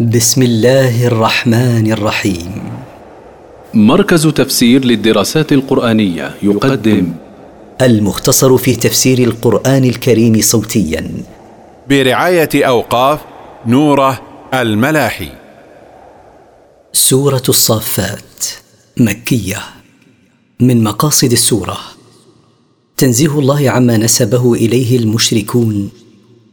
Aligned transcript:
بسم 0.00 0.42
الله 0.42 1.06
الرحمن 1.06 1.92
الرحيم. 1.92 2.62
مركز 3.74 4.26
تفسير 4.26 4.84
للدراسات 4.84 5.52
القرآنية 5.52 6.34
يقدم 6.42 7.12
المختصر 7.82 8.56
في 8.56 8.76
تفسير 8.76 9.18
القرآن 9.18 9.84
الكريم 9.84 10.40
صوتيا. 10.40 11.10
برعاية 11.88 12.48
أوقاف 12.54 13.20
نوره 13.66 14.22
الملاحي. 14.54 15.28
سورة 16.92 17.42
الصافات 17.48 18.44
مكية. 18.96 19.58
من 20.60 20.84
مقاصد 20.84 21.32
السورة 21.32 21.78
تنزيه 22.96 23.38
الله 23.38 23.70
عما 23.70 23.96
نسبه 23.96 24.54
إليه 24.54 24.98
المشركون 24.98 25.90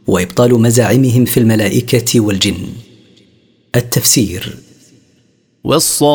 وإبطال 0.06 0.60
مزاعمهم 0.60 1.24
في 1.24 1.40
الملائكة 1.40 2.20
والجن. 2.20 2.66
التفسير. 3.76 4.56
والصافات 5.64 6.14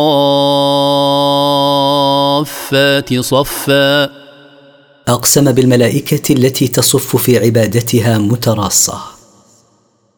صفا. 3.19 4.03
أقسم 5.07 5.51
بالملائكة 5.51 6.33
التي 6.33 6.67
تصف 6.67 7.15
في 7.15 7.37
عبادتها 7.37 8.17
متراصة. 8.17 9.01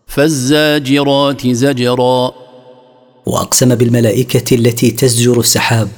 فالزاجرات 0.08 1.48
زجرا. 1.48 2.32
وأقسم 3.26 3.76
بالملائكة 3.76 4.56
التي 4.56 4.92
تزجر 4.92 5.40
السحاب 5.40 5.90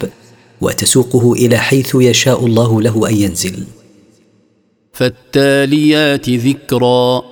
وتسوقه 0.62 1.34
إلى 1.34 1.58
حيث 1.58 1.95
يشاء 1.95 2.45
الله 2.45 2.81
له 2.81 3.09
أن 3.09 3.16
ينزل. 3.16 3.64
فالتاليات 4.94 6.30
ذكرا. 6.30 7.23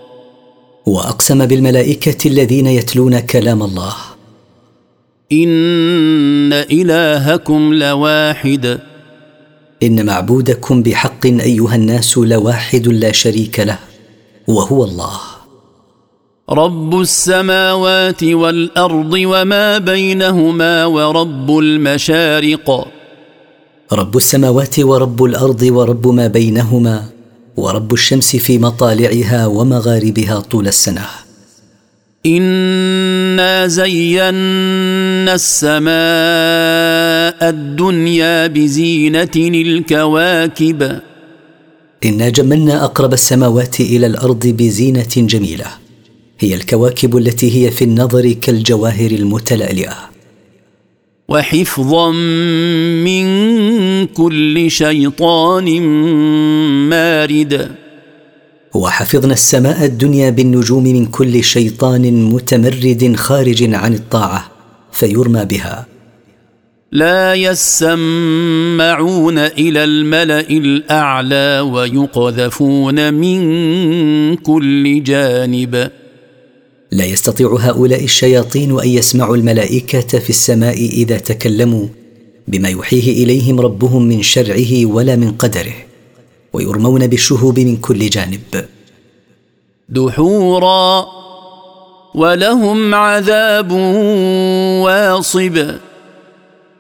وأقسم 0.89 1.45
بالملائكة 1.45 2.27
الذين 2.27 2.67
يتلون 2.67 3.19
كلام 3.19 3.63
الله. 3.63 3.93
إن 5.31 6.53
إلهكم 6.53 7.73
لواحد. 7.73 8.79
إن 9.83 10.05
معبودكم 10.05 10.83
بحق 10.83 11.25
أيها 11.25 11.75
الناس 11.75 12.17
لواحد 12.17 12.87
لا 12.87 13.11
شريك 13.11 13.59
له 13.59 13.79
وهو 14.47 14.83
الله. 14.83 15.19
رب 16.49 17.01
السماوات 17.01 18.23
والأرض 18.23 19.13
وما 19.13 19.77
بينهما 19.77 20.85
ورب 20.85 21.57
المشارق. 21.57 22.87
رب 23.93 24.17
السماوات 24.17 24.79
ورب 24.79 25.23
الأرض 25.23 25.61
ورب 25.61 26.07
ما 26.07 26.27
بينهما. 26.27 27.18
ورب 27.57 27.93
الشمس 27.93 28.35
في 28.35 28.57
مطالعها 28.57 29.45
ومغاربها 29.45 30.39
طول 30.39 30.67
السنة. 30.67 31.05
إنا 32.25 33.67
زينا 33.67 35.35
السماء 35.35 35.89
الدنيا 37.49 38.47
بزينة 38.47 39.35
الكواكب. 39.35 40.99
إنا 42.05 42.29
جملنا 42.29 42.85
أقرب 42.85 43.13
السماوات 43.13 43.79
إلى 43.79 44.07
الأرض 44.07 44.47
بزينة 44.47 45.15
جميلة. 45.17 45.65
هي 46.39 46.55
الكواكب 46.55 47.17
التي 47.17 47.65
هي 47.65 47.71
في 47.71 47.83
النظر 47.83 48.31
كالجواهر 48.31 49.11
المتلألئة. 49.11 50.09
وحفظا 51.29 52.11
من 53.05 53.25
كل 54.05 54.71
شيطان 54.71 55.81
مارد. 56.89 57.71
وحفظنا 58.75 59.33
السماء 59.33 59.85
الدنيا 59.85 60.29
بالنجوم 60.29 60.83
من 60.83 61.05
كل 61.05 61.43
شيطان 61.43 62.23
متمرد 62.23 63.15
خارج 63.15 63.73
عن 63.73 63.93
الطاعة 63.93 64.51
فيرمى 64.91 65.45
بها. 65.45 65.85
لا 66.91 67.33
يسمعون 67.33 69.37
إلى 69.37 69.83
الملأ 69.83 70.49
الأعلى 70.49 71.59
ويقذفون 71.59 73.13
من 73.13 74.35
كل 74.35 75.03
جانب. 75.03 75.91
لا 76.91 77.05
يستطيع 77.05 77.57
هؤلاء 77.59 78.03
الشياطين 78.03 78.79
أن 78.79 78.87
يسمعوا 78.89 79.35
الملائكة 79.35 80.19
في 80.19 80.29
السماء 80.29 80.75
إذا 80.75 81.17
تكلموا 81.17 81.87
بما 82.47 82.69
يوحيه 82.69 83.23
إليهم 83.23 83.59
ربهم 83.59 84.03
من 84.07 84.21
شرعه 84.21 84.85
ولا 84.85 85.15
من 85.15 85.31
قدره 85.31 85.75
ويرمون 86.53 87.07
بالشهوب 87.07 87.59
من 87.59 87.77
كل 87.77 88.09
جانب. 88.09 88.65
دحورا 89.89 91.05
ولهم 92.15 92.95
عذاب 92.95 93.71
واصب. 94.81 95.75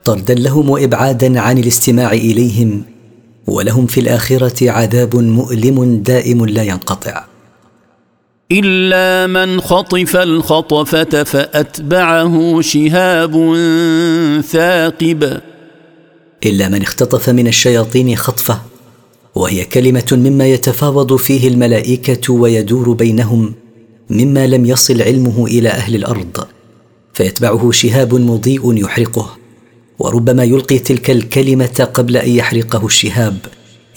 طردا 0.03 0.33
لهم 0.33 0.69
وإبعادا 0.69 1.39
عن 1.39 1.57
الاستماع 1.57 2.11
إليهم 2.11 2.83
ولهم 3.47 3.85
في 3.87 3.99
الآخرة 3.99 4.71
عذاب 4.71 5.15
مؤلم 5.15 6.03
دائم 6.03 6.45
لا 6.45 6.63
ينقطع. 6.63 7.25
إلا 8.51 9.27
من 9.27 9.61
خطف 9.61 10.15
الخطفة 10.15 11.23
فأتبعه 11.23 12.61
شهاب 12.61 13.31
ثاقب. 14.41 15.41
إلا 16.45 16.69
من 16.69 16.81
اختطف 16.81 17.29
من 17.29 17.47
الشياطين 17.47 18.15
خطفة 18.15 18.61
وهي 19.35 19.65
كلمة 19.65 20.07
مما 20.11 20.47
يتفاوض 20.47 21.15
فيه 21.15 21.47
الملائكة 21.47 22.33
ويدور 22.33 22.93
بينهم 22.93 23.53
مما 24.09 24.47
لم 24.47 24.65
يصل 24.65 25.01
علمه 25.01 25.45
إلى 25.45 25.69
أهل 25.69 25.95
الأرض 25.95 26.47
فيتبعه 27.13 27.71
شهاب 27.71 28.15
مضيء 28.15 28.77
يحرقه 28.77 29.37
وربما 29.99 30.43
يلقي 30.43 30.79
تلك 30.79 31.11
الكلمة 31.11 31.89
قبل 31.93 32.17
أن 32.17 32.29
يحرقه 32.29 32.85
الشهاب 32.85 33.37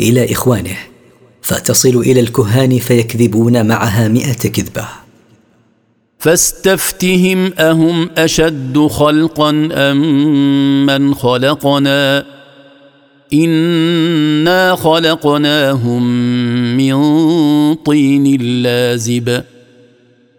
إلى 0.00 0.32
إخوانه. 0.32 0.76
فتصل 1.42 1.96
إلى 1.96 2.20
الكهان 2.20 2.78
فيكذبون 2.78 3.66
معها 3.66 4.08
مائه 4.08 4.32
كذبة. 4.32 4.88
فاستفتهم 6.18 7.52
أهم 7.58 8.10
أشد 8.18 8.86
خلقا 8.90 9.68
أم 9.72 10.86
من 10.86 11.14
خلقنا؟ 11.14 12.24
إنا 13.32 14.76
خلقناهم 14.76 16.02
من 16.76 16.94
طين 17.74 18.42
لازب. 18.62 19.42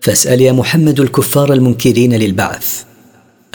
فاسأل 0.01 0.41
يا 0.41 0.51
محمد 0.51 0.99
الكفار 0.99 1.53
المنكرين 1.53 2.13
للبعث 2.13 2.83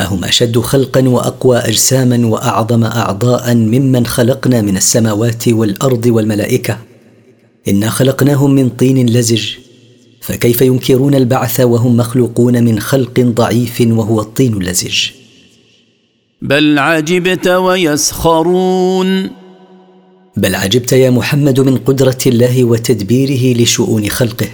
أهم 0.01 0.25
أشد 0.25 0.59
خلقا 0.59 1.09
وأقوى 1.09 1.59
أجساما 1.59 2.27
وأعظم 2.27 2.85
أعضاء 2.85 3.55
ممن 3.55 4.07
خلقنا 4.07 4.63
من 4.63 4.77
السماوات 4.77 5.49
والأرض 5.49 6.07
والملائكة؟ 6.07 6.79
إنا 7.69 7.91
خلقناهم 7.91 8.51
من 8.51 8.69
طين 8.69 9.09
لزج 9.09 9.49
فكيف 10.21 10.63
ينكرون 10.63 11.15
البعث 11.15 11.61
وهم 11.61 11.97
مخلوقون 11.97 12.65
من 12.65 12.81
خلق 12.81 13.21
ضعيف 13.21 13.81
وهو 13.81 14.21
الطين 14.21 14.53
اللزج 14.55 15.11
بل 16.43 16.79
عجبت 16.79 17.49
ويسخرون. 17.49 19.31
بل 20.37 20.55
عجبت 20.55 20.93
يا 20.93 21.11
محمد 21.11 21.61
من 21.61 21.77
قدرة 21.77 22.19
الله 22.27 22.65
وتدبيره 22.65 23.63
لشؤون 23.63 24.09
خلقه 24.09 24.49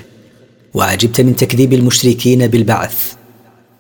وعجبت 0.74 1.20
من 1.20 1.36
تكذيب 1.36 1.72
المشركين 1.72 2.46
بالبعث 2.46 3.12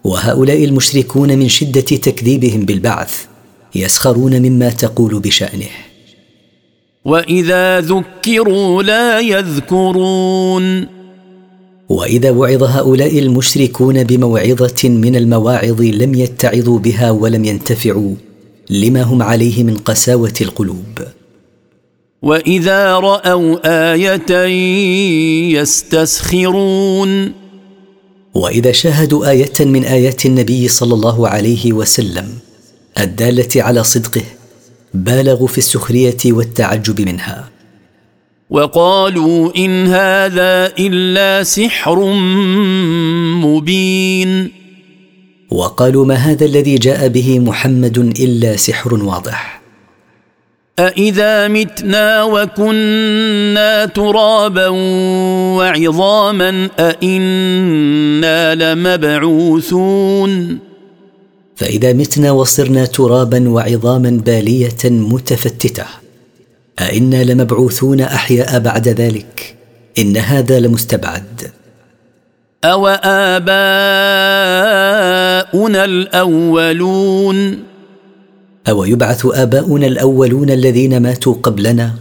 وهؤلاء 0.04 0.64
المشركون 0.64 1.38
من 1.38 1.48
شدة 1.48 1.80
تكذيبهم 1.80 2.60
بالبعث 2.60 3.24
يسخرون 3.74 4.42
مما 4.42 4.70
تقول 4.70 5.20
بشأنه. 5.20 5.93
واذا 7.04 7.80
ذكروا 7.80 8.82
لا 8.82 9.20
يذكرون 9.20 10.86
واذا 11.88 12.30
وعظ 12.30 12.62
هؤلاء 12.62 13.18
المشركون 13.18 14.04
بموعظه 14.04 14.88
من 14.88 15.16
المواعظ 15.16 15.82
لم 15.82 16.14
يتعظوا 16.14 16.78
بها 16.78 17.10
ولم 17.10 17.44
ينتفعوا 17.44 18.14
لما 18.70 19.02
هم 19.02 19.22
عليه 19.22 19.64
من 19.64 19.76
قساوه 19.76 20.32
القلوب 20.40 20.98
واذا 22.22 22.98
راوا 22.98 23.94
إيه 23.96 25.56
يستسخرون 25.60 27.32
واذا 28.34 28.72
شاهدوا 28.72 29.30
إيه 29.30 29.52
من 29.60 29.84
ايات 29.84 30.26
النبي 30.26 30.68
صلى 30.68 30.94
الله 30.94 31.28
عليه 31.28 31.72
وسلم 31.72 32.28
الداله 33.00 33.48
على 33.56 33.84
صدقه 33.84 34.22
بالغوا 34.94 35.46
في 35.46 35.58
السخرية 35.58 36.16
والتعجب 36.26 37.00
منها. 37.00 37.48
وقالوا 38.50 39.56
إن 39.56 39.86
هذا 39.86 40.72
إلا 40.78 41.42
سحر 41.42 42.04
مبين. 43.44 44.50
وقالوا 45.50 46.06
ما 46.06 46.14
هذا 46.14 46.44
الذي 46.44 46.74
جاء 46.74 47.08
به 47.08 47.38
محمد 47.38 47.98
إلا 47.98 48.56
سحر 48.56 48.94
واضح. 48.94 49.62
أإذا 50.78 51.48
متنا 51.48 52.22
وكنا 52.22 53.84
ترابا 53.86 54.68
وعظاما 55.58 56.68
أإنا 56.78 58.54
لمبعوثون. 58.74 60.58
فإذا 61.56 61.92
متنا 61.92 62.30
وصرنا 62.30 62.84
ترابا 62.84 63.48
وعظاما 63.48 64.10
بالية 64.10 64.78
متفتتة. 64.84 65.84
أإنا 66.78 67.24
لمبعوثون 67.24 68.00
أحياء 68.00 68.58
بعد 68.58 68.88
ذلك؟ 68.88 69.56
إن 69.98 70.16
هذا 70.16 70.60
لمستبعد. 70.60 71.50
أو 72.64 72.86
آباؤنا 72.88 73.44
الأولون؟ 75.84 77.58
أو 78.68 78.84
يبعث 78.84 79.26
آباؤنا 79.26 79.86
الأولون 79.86 80.50
الذين 80.50 81.02
ماتوا 81.02 81.34
قبلنا؟ 81.42 81.94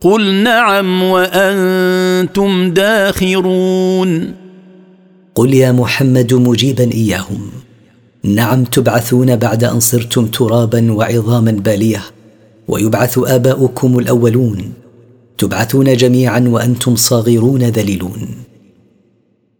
قل 0.00 0.34
نعم 0.34 1.02
وأنتم 1.02 2.74
داخرون. 2.74 4.34
قل 5.34 5.54
يا 5.54 5.72
محمد 5.72 6.34
مجيبا 6.34 6.92
إياهم. 6.92 7.50
نعم 8.24 8.64
تبعثون 8.64 9.36
بعد 9.36 9.64
أن 9.64 9.80
صرتم 9.80 10.26
ترابا 10.26 10.92
وعظاما 10.92 11.52
بالية 11.52 12.02
ويبعث 12.68 13.18
آباؤكم 13.18 13.98
الأولون. 13.98 14.72
تبعثون 15.38 15.96
جميعا 15.96 16.44
وأنتم 16.48 16.96
صاغرون 16.96 17.62
ذليلون. 17.62 18.28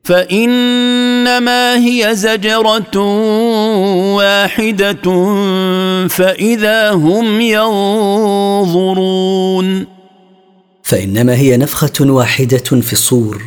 فإنما 0.04 1.76
هي 1.76 2.10
زجرة 2.14 2.98
واحدة 4.16 5.02
فإذا 6.08 6.90
هم 6.90 7.40
ينظرون. 8.60 9.86
فإنما 10.82 11.36
هي 11.36 11.56
نفخة 11.56 11.92
واحدة 12.00 12.58
في 12.58 12.92
الصور 12.92 13.42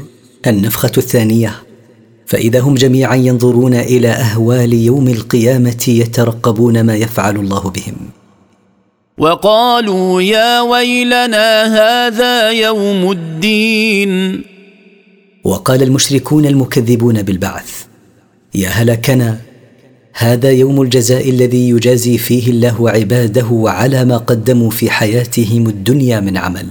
النفخة 0.48 0.92
الثانية. 0.98 1.56
فإذا 2.34 2.60
هم 2.60 2.76
جميعا 2.76 3.16
ينظرون 3.16 3.74
إلى 3.74 4.08
أهوال 4.10 4.74
يوم 4.74 5.08
القيامة 5.08 5.84
يترقبون 5.88 6.82
ما 6.82 6.96
يفعل 6.96 7.36
الله 7.36 7.60
بهم. 7.70 7.96
وقالوا 9.18 10.22
يا 10.22 10.62
ويلنا 10.62 11.64
هذا 11.78 12.50
يوم 12.50 13.12
الدين. 13.12 14.44
وقال 15.44 15.84
المشركون 15.84 16.46
المكذبون 16.46 17.22
بالبعث 17.22 17.72
يا 18.56 18.70
هلكنا 18.70 19.40
هذا 20.14 20.52
يوم 20.52 20.82
الجزاء 20.82 21.30
الذي 21.30 21.70
يجازي 21.70 22.18
فيه 22.18 22.52
الله 22.52 22.90
عباده 22.90 23.50
على 23.66 24.06
ما 24.06 24.18
قدموا 24.18 24.70
في 24.70 24.90
حياتهم 24.90 25.68
الدنيا 25.68 26.20
من 26.20 26.38
عمل. 26.38 26.68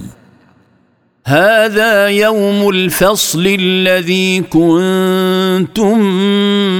هذا 1.25 2.07
يوم 2.07 2.69
الفصل 2.69 3.47
الذي 3.59 4.41
كنتم 4.41 5.97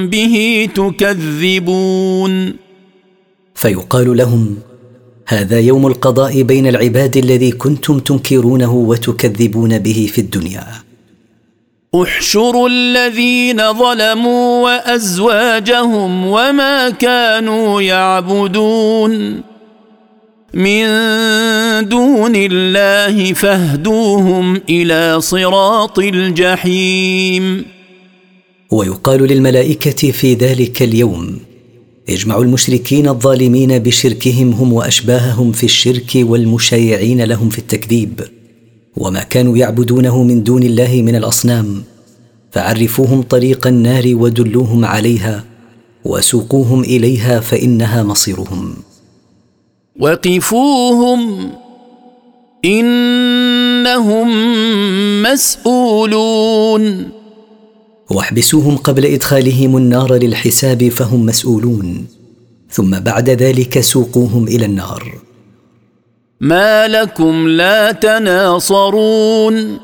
به 0.08 0.68
تكذبون. 0.76 2.54
فيقال 3.56 4.18
لهم 4.18 4.58
هذا 5.28 5.60
يوم 5.60 5.88
القضاء 5.88 6.42
بين 6.42 6.68
العباد 6.68 7.18
الذي 7.18 7.52
كنتم 7.52 8.00
تنكرونه 8.00 8.74
وتكذبون 8.74 9.80
به 9.80 10.10
في 10.14 10.22
الدنيا. 10.22 10.68
احشروا 11.96 12.70
الذين 12.70 13.74
ظلموا 13.74 14.64
وأزواجهم 14.64 16.26
وما 16.28 16.90
كانوا 16.90 17.82
يعبدون. 17.82 19.53
من 20.54 20.86
دون 21.90 22.36
الله 22.36 23.34
فاهدوهم 23.34 24.62
إلى 24.70 25.22
صراط 25.22 26.00
الجحيم. 26.00 27.66
ويقال 28.72 29.22
للملائكة 29.22 30.12
في 30.12 30.34
ذلك 30.34 30.82
اليوم 30.84 31.40
اجمعوا 32.10 32.44
المشركين 32.44 33.08
الظالمين 33.08 33.80
بشركهم 33.80 34.52
هم 34.52 34.74
وأشباههم 34.74 35.52
في 35.52 35.64
الشرك 35.64 36.12
والمشايعين 36.16 37.22
لهم 37.22 37.50
في 37.50 37.60
التكذيب 37.60 38.22
وما 38.98 39.24
كانوا 39.24 39.58
يعبدونه 39.58 40.24
من 40.24 40.44
دون 40.44 40.64
الله 40.64 41.02
من 41.02 41.16
الأصنام 41.16 41.84
فعرفوهم 42.52 43.22
طريق 43.22 43.68
النار 43.68 44.04
ودلوهم 44.16 44.86
عليها 44.86 45.44
وسوقوهم 46.06 46.82
إليها 46.82 47.40
فإنها 47.40 48.04
مصيرهم. 48.04 48.76
وقفوهم 50.00 51.50
إنهم 52.66 54.30
مسؤولون. 55.24 57.10
واحبسوهم 58.12 58.78
قبل 58.78 59.06
إدخالهم 59.06 59.78
النار 59.78 60.14
للحساب 60.14 60.90
فهم 60.90 61.26
مسؤولون 61.26 62.06
ثم 62.70 63.00
بعد 63.00 63.30
ذلك 63.30 63.80
سوقوهم 63.80 64.48
إلى 64.48 64.66
النار. 64.66 65.14
ما 66.42 66.88
لكم 66.88 67.48
لا 67.48 67.92
تناصرون. 67.92 69.78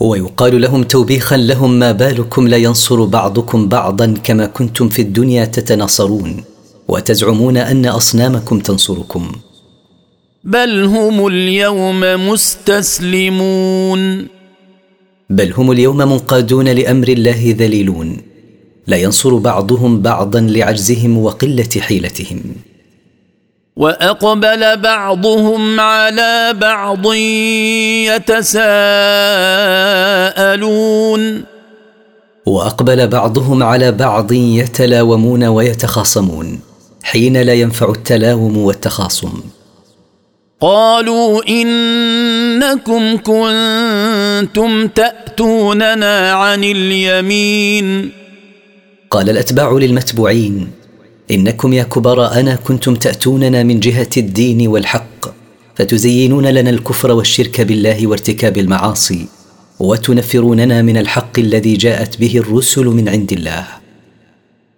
ويقال 0.00 0.60
لهم 0.60 0.82
توبيخا 0.82 1.36
لهم 1.36 1.70
ما 1.70 1.92
بالكم 1.92 2.48
لا 2.48 2.56
ينصر 2.56 3.04
بعضكم 3.04 3.68
بعضا 3.68 4.14
كما 4.24 4.46
كنتم 4.46 4.88
في 4.88 5.02
الدنيا 5.02 5.44
تتناصرون. 5.44 6.51
وتزعمون 6.88 7.56
أن 7.56 7.86
أصنامكم 7.86 8.58
تنصركم. 8.58 9.32
بل 10.44 10.84
هم 10.84 11.26
اليوم 11.26 12.28
مستسلمون. 12.28 14.26
بل 15.30 15.52
هم 15.52 15.72
اليوم 15.72 15.96
منقادون 15.96 16.68
لأمر 16.68 17.08
الله 17.08 17.54
ذليلون. 17.58 18.16
لا 18.86 18.96
ينصر 18.96 19.34
بعضهم 19.34 20.02
بعضا 20.02 20.40
لعجزهم 20.40 21.18
وقلة 21.18 21.68
حيلتهم. 21.80 22.42
وأقبل 23.76 24.76
بعضهم 24.76 25.80
على 25.80 26.54
بعض 26.60 27.14
يتساءلون. 28.06 28.72
وأقبل 32.46 33.08
بعضهم 33.08 33.62
على 33.62 33.92
بعض 33.92 34.32
يتلاومون 34.32 35.44
ويتخاصمون. 35.44 36.71
حين 37.02 37.36
لا 37.36 37.54
ينفع 37.54 37.90
التلاوم 37.90 38.56
والتخاصم. 38.56 39.32
قالوا 40.60 41.48
إنكم 41.48 43.16
كنتم 43.16 44.88
تأتوننا 44.88 46.32
عن 46.32 46.64
اليمين. 46.64 48.10
قال 49.10 49.30
الأتباع 49.30 49.72
للمتبوعين 49.72 50.70
إنكم 51.30 51.72
يا 51.72 51.82
كبراءنا 51.82 52.54
كنتم 52.54 52.94
تأتوننا 52.94 53.62
من 53.62 53.80
جهة 53.80 54.08
الدين 54.16 54.68
والحق 54.68 55.26
فتزينون 55.76 56.46
لنا 56.46 56.70
الكفر 56.70 57.12
والشرك 57.12 57.60
بالله 57.60 58.06
وارتكاب 58.06 58.58
المعاصي 58.58 59.26
وتنفروننا 59.80 60.82
من 60.82 60.96
الحق 60.96 61.38
الذي 61.38 61.76
جاءت 61.76 62.20
به 62.20 62.38
الرسل 62.38 62.84
من 62.84 63.08
عند 63.08 63.32
الله. 63.32 63.81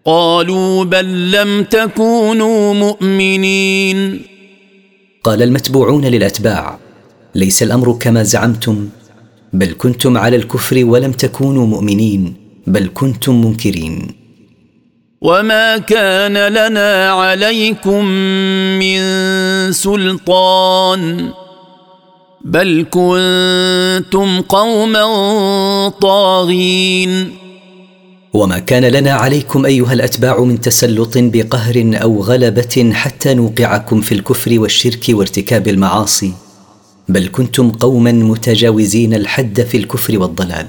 قالوا 0.07 0.85
بل 0.85 1.33
لم 1.33 1.65
تكونوا 1.65 2.75
مؤمنين. 2.75 4.23
قال 5.25 5.43
المتبوعون 5.43 6.05
للأتباع 6.05 6.79
ليس 7.35 7.63
الأمر 7.63 7.93
كما 8.01 8.23
زعمتم 8.23 8.89
بل 9.53 9.75
كنتم 9.79 10.19
على 10.19 10.37
الكفر 10.37 10.85
ولم 10.85 11.13
تكونوا 11.13 11.67
مؤمنين 11.67 12.35
بل 12.67 12.91
كنتم 12.95 13.45
منكرين. 13.45 14.15
وما 15.21 15.79
كان 15.79 16.49
لنا 16.49 17.11
عليكم 17.11 18.05
من 18.79 19.01
سلطان 19.73 21.31
بل 22.45 22.87
كنتم 22.91 24.41
قوما 24.41 25.05
طاغين. 25.89 27.44
وما 28.35 28.59
كان 28.59 28.85
لنا 28.85 29.12
عليكم 29.12 29.67
أيها 29.67 29.93
الأتباع 29.93 30.41
من 30.41 30.61
تسلط 30.61 31.12
بقهر 31.17 31.91
أو 32.03 32.23
غلبة 32.23 32.91
حتى 32.95 33.35
نوقعكم 33.35 34.00
في 34.00 34.12
الكفر 34.12 34.61
والشرك 34.61 35.05
وارتكاب 35.09 35.69
المعاصي 35.69 36.33
بل 37.09 37.29
كنتم 37.33 37.71
قوما 37.71 38.12
متجاوزين 38.12 39.14
الحد 39.14 39.61
في 39.61 39.76
الكفر 39.76 40.19
والضلال. 40.19 40.67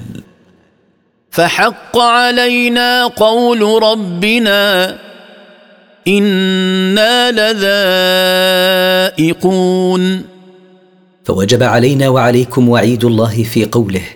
فحق 1.30 1.98
علينا 1.98 3.06
قول 3.06 3.82
ربنا 3.82 4.98
إنا 6.08 7.30
لذائقون. 9.12 10.22
فوجب 11.24 11.62
علينا 11.62 12.08
وعليكم 12.08 12.68
وعيد 12.68 13.04
الله 13.04 13.42
في 13.42 13.64
قوله 13.64 14.15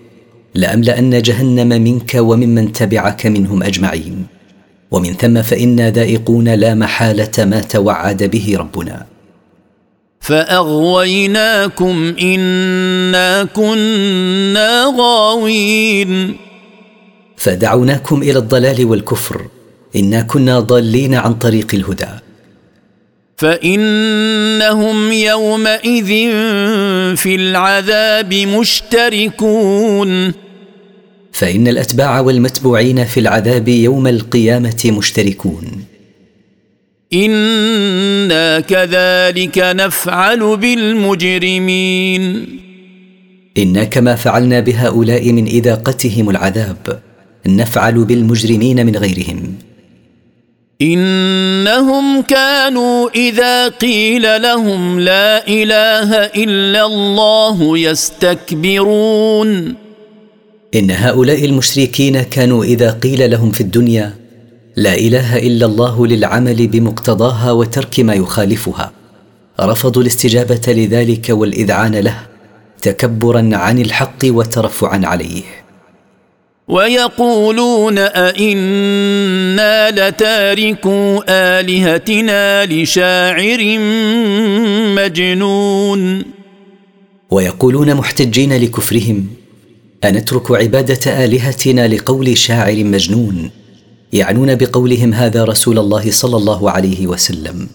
لأملأن 0.54 1.23
جهنم 1.23 1.69
منك 1.69 2.14
وممن 2.14 2.73
تبعك 2.73 3.26
منهم 3.26 3.62
أجمعين. 3.62 4.26
ومن 4.90 5.12
ثم 5.12 5.42
فانا 5.42 5.90
ذائقون 5.90 6.49
لا 6.54 6.75
محالة 6.75 7.30
ما 7.38 7.61
توعد 7.61 8.23
به 8.23 8.57
ربنا. 8.59 9.07
فأغويناكم 10.21 12.14
إنا 12.21 13.45
كنا 13.45 14.95
غاوين. 14.99 16.35
فدعوناكم 17.37 18.23
إلى 18.23 18.38
الضلال 18.38 18.85
والكفر. 18.85 19.47
إنا 19.97 20.21
كنا 20.23 20.61
ضالين 20.61 21.14
عن 21.14 21.35
طريق 21.35 21.75
الهدى. 21.75 22.29
فإنهم 23.40 25.12
يومئذ 25.12 26.09
في 27.16 27.35
العذاب 27.35 28.35
مشتركون. 28.35 30.32
فإن 31.32 31.68
الأتباع 31.68 32.20
والمتبوعين 32.20 33.04
في 33.04 33.20
العذاب 33.20 33.68
يوم 33.68 34.06
القيامة 34.06 34.92
مشتركون. 34.99 35.85
إنا 37.12 38.61
كذلك 38.61 39.59
نفعل 39.59 40.56
بالمجرمين. 40.56 42.23
إنا 43.59 43.85
كما 43.85 44.14
فعلنا 44.14 44.61
بهؤلاء 44.61 45.32
من 45.32 45.47
إذاقتهم 45.47 46.30
العذاب 46.30 47.00
نفعل 47.47 48.04
بالمجرمين 48.04 48.87
من 48.87 48.97
غيرهم. 48.97 49.70
إنهم 50.82 52.22
كانوا 52.22 53.10
إذا 53.14 53.68
قيل 53.68 54.42
لهم 54.42 55.00
لا 55.00 55.49
إله 55.49 56.14
إلا 56.14 56.87
الله 56.87 57.78
يستكبرون. 57.78 59.75
إن 60.75 60.90
هؤلاء 60.90 61.44
المشركين 61.44 62.22
كانوا 62.22 62.64
إذا 62.64 62.90
قيل 62.90 63.30
لهم 63.30 63.50
في 63.50 63.60
الدنيا 63.60 64.14
لا 64.76 64.94
إله 64.94 65.38
إلا 65.38 65.66
الله 65.66 66.06
للعمل 66.06 66.66
بمقتضاها 66.66 67.52
وترك 67.52 68.00
ما 68.00 68.14
يخالفها 68.14 68.92
رفضوا 69.60 70.02
الاستجابة 70.02 70.60
لذلك 70.68 71.26
والإذعان 71.30 71.94
له 71.94 72.16
تكبرا 72.82 73.50
عن 73.52 73.78
الحق 73.78 74.18
وترفعا 74.25 75.00
عليه. 75.04 75.42
ويقولون 76.71 77.99
أئنا 77.99 79.91
لتاركو 79.91 81.23
آلهتنا 81.29 82.67
لشاعر 82.67 83.79
مجنون. 84.97 86.23
ويقولون 87.31 87.95
محتجين 87.95 88.53
لكفرهم 88.53 89.27
أنترك 90.05 90.50
عبادة 90.50 91.25
آلهتنا 91.25 91.89
لقول 91.89 92.39
شاعر 92.39 92.85
مجنون 92.85 93.50
يعنون 94.12 94.55
بقولهم 94.55 95.15
هذا 95.15 95.45
رسول 95.45 95.79
الله 95.79 96.11
صلى 96.11 96.37
الله 96.37 96.71
عليه 96.71 97.07
وسلم. 97.07 97.69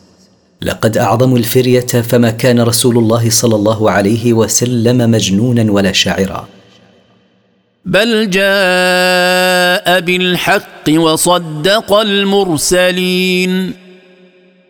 لقد 0.62 0.98
اعظموا 0.98 1.38
الفرية 1.38 1.80
فما 1.80 2.32
كان 2.32 2.60
رسول 2.62 2.98
الله 2.98 3.30
صلى 3.30 3.56
الله 3.56 3.92
عليه 3.92 4.34
وسلم 4.34 5.12
مجنونا 5.12 5.72
ولا 5.72 5.92
شاعرا. 5.92 6.48
بل 7.86 8.30
جاء 8.30 10.00
بالحق 10.00 10.90
وصدق 10.90 11.94
المرسلين. 11.94 13.72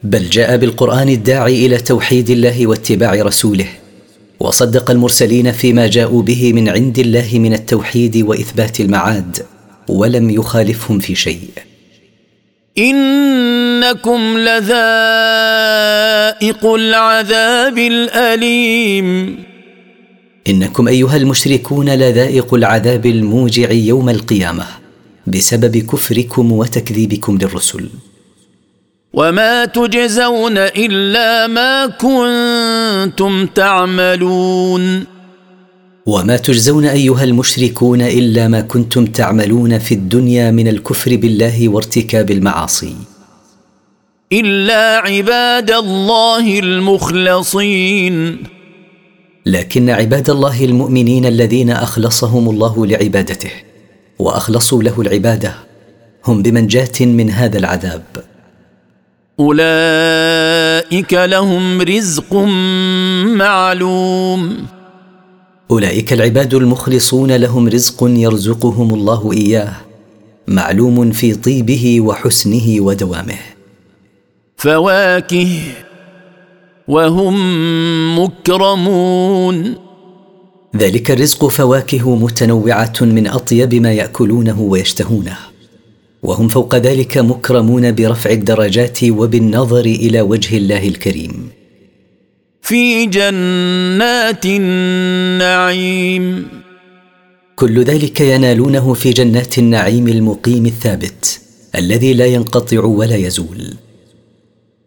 بل 0.04 0.30
جاء 0.30 0.58
بالقرآن 0.58 1.10
الداعي 1.10 1.66
إلى 1.66 1.78
توحيد 1.78 2.30
الله 2.30 2.68
واتباع 2.68 3.14
رسوله 3.14 3.68
وصدق 4.40 4.92
المرسلين 4.92 5.52
فيما 5.52 5.88
جاءوا 5.88 6.22
به 6.22 6.54
من 6.54 6.70
عند 6.70 7.00
الله 7.00 7.40
من 7.40 7.54
التوحيد 7.54 8.18
وإثبات 8.18 8.80
المعاد 8.80 9.38
ولم 9.88 10.30
يخالفهم 10.30 11.00
في 11.00 11.16
شيء. 11.16 11.50
إنكم 12.78 14.38
لذائق 14.38 14.66
العذاب 16.66 17.78
الأليم. 17.78 19.38
إنكم 20.50 20.88
أيها 20.88 21.18
المشركون 21.18 21.90
لذائق 21.90 22.54
العذاب 22.54 23.06
الموجع 23.06 23.72
يوم 23.72 24.10
القيامة 24.10 24.66
بسبب 25.28 25.78
كفركم 25.78 26.52
وتكذيبكم 26.52 27.38
للرسل. 27.42 27.90
وما 29.14 29.66
تجزون 29.66 30.58
إلا 30.58 31.48
ما 31.48 31.86
كنتم 31.86 33.46
تعملون. 33.46 35.04
وما 36.06 36.38
تجزون 36.38 36.86
أيها 36.86 37.24
المشركون 37.24 38.02
إلا 38.02 38.48
ما 38.48 38.62
كنتم 38.62 39.06
تعملون 39.06 39.80
في 39.80 39.94
الدنيا 39.94 40.52
من 40.52 40.68
الكفر 40.68 41.16
بالله 41.16 41.70
وارتكاب 41.70 42.32
المعاصي. 42.32 42.96
إلا 44.32 44.98
عباد 44.98 45.72
الله 45.72 46.60
المخلصين. 46.60 48.38
لكن 49.46 49.90
عباد 49.90 50.30
الله 50.30 50.66
المؤمنين 50.66 51.26
الذين 51.26 51.70
أخلصهم 51.70 52.50
الله 52.50 52.86
لعبادته 52.86 53.52
وأخلصوا 54.20 54.84
له 54.84 55.02
العبادة 55.02 55.56
هم 56.26 56.42
بمنجاة 56.42 57.02
من 57.02 57.30
هذا 57.30 57.58
العذاب. 57.58 58.04
أولئك 59.40 61.14
لهم 61.14 61.82
رزق 61.82 62.34
معلوم. 63.38 64.66
أولئك 65.72 66.14
العباد 66.14 66.54
المخلصون 66.54 67.32
لهم 67.32 67.68
رزق 67.68 68.04
يرزقهم 68.04 68.94
الله 68.94 69.32
إياه 69.34 69.74
معلوم 70.48 71.12
في 71.12 71.34
طيبه 71.34 72.02
وحسنه 72.02 72.76
ودوامه. 72.80 73.38
فواكه 74.58 75.62
وهم 76.88 77.36
مكرمون. 78.20 79.76
ذلك 80.76 81.12
الرزق 81.12 81.48
فواكه 81.48 82.16
متنوعة 82.16 82.94
من 83.02 83.28
أطيب 83.28 83.76
ما 83.76 83.94
يأكلونه 83.94 84.62
ويشتهونه. 84.62 85.38
وهم 86.24 86.48
فوق 86.48 86.76
ذلك 86.76 87.18
مكرمون 87.18 87.92
برفع 87.92 88.30
الدرجات 88.30 89.04
وبالنظر 89.04 89.86
إلى 89.86 90.22
وجه 90.22 90.58
الله 90.58 90.88
الكريم. 90.88 91.50
في 92.62 93.06
جنات 93.06 94.46
النعيم. 94.46 96.48
كل 97.56 97.84
ذلك 97.84 98.22
ينالونه 98.22 98.94
في 98.94 99.10
جنات 99.10 99.58
النعيم 99.58 100.08
المقيم 100.08 100.66
الثابت 100.66 101.42
الذي 101.76 102.14
لا 102.14 102.26
ينقطع 102.26 102.84
ولا 102.84 103.16
يزول. 103.16 103.74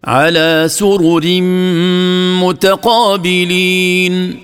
على 0.04 0.64
سرر 0.70 1.40
متقابلين. 2.44 4.38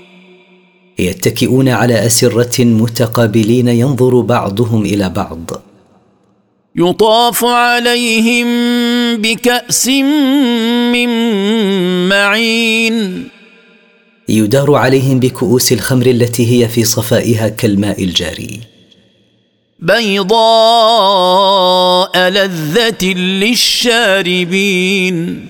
يتكئون 0.98 1.68
على 1.68 2.06
أسرة 2.06 2.64
متقابلين 2.64 3.68
ينظر 3.68 4.20
بعضهم 4.20 4.82
إلى 4.82 5.08
بعض. 5.08 5.50
يطاف 6.76 7.44
عليهم 7.44 8.46
بكأس 9.16 9.88
من 10.92 11.08
معين. 12.08 13.28
يدار 14.28 14.74
عليهم 14.74 15.20
بكؤوس 15.20 15.72
الخمر 15.72 16.06
التي 16.06 16.62
هي 16.62 16.68
في 16.68 16.84
صفائها 16.84 17.48
كالماء 17.48 18.04
الجاري. 18.04 18.73
بيضاء 19.84 20.28
لذة 22.30 23.04
للشاربين. 23.14 25.46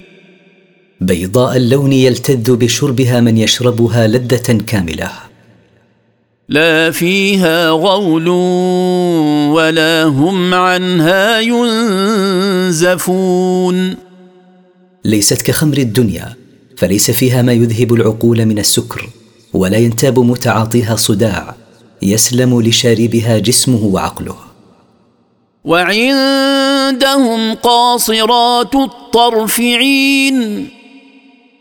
بيضاء 1.01 1.57
اللون 1.57 1.93
يلتذ 1.93 2.57
بشربها 2.57 3.21
من 3.21 3.39
يشربها 3.39 4.07
لذة 4.07 4.59
كاملة. 4.67 5.11
لا 6.49 6.91
فيها 6.91 7.71
غول 7.71 8.29
ولا 9.49 10.05
هم 10.05 10.55
عنها 10.55 11.41
ينزفون. 12.71 13.97
ليست 15.05 15.43
كخمر 15.43 15.79
الدنيا 15.79 16.37
فليس 16.77 17.11
فيها 17.11 17.43
ما 17.43 17.53
يذهب 17.53 17.95
العقول 17.95 18.47
من 18.47 18.59
السكر 18.59 19.09
ولا 19.53 19.77
ينتاب 19.77 20.19
متعاطيها 20.19 20.97
صداع. 20.97 21.55
يسلم 22.05 22.63
لشاربها 22.63 23.39
جسمه 23.39 23.85
وعقله. 23.85 24.37
وعندهم 25.65 27.55
قاصرات 27.55 28.75
الطرف 28.75 29.61
عين 29.61 30.69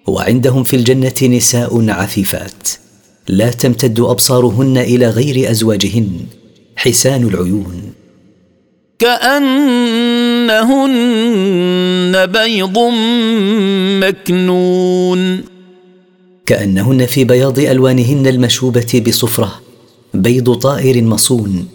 وعندهم 0.08 0.64
في 0.64 0.76
الجنة 0.76 1.14
نساء 1.38 1.90
عفيفات. 1.90 2.68
لا 3.28 3.52
تمتد 3.52 4.00
أبصارهن 4.00 4.78
إلى 4.78 5.10
غير 5.10 5.52
أزواجهن. 5.52 6.10
حسان 6.76 7.28
العيون. 7.28 7.94
كأنهن 9.00 9.46
بيض 12.26 12.80
مكنون. 14.04 15.44
كأنهن 16.46 17.06
في 17.06 17.24
بياض 17.24 17.60
ألوانهن 17.60 18.28
المشوبة 18.28 19.04
بصفرة. 19.08 19.73
بيض 20.14 20.54
طائر 20.54 21.02
مصون 21.02 21.68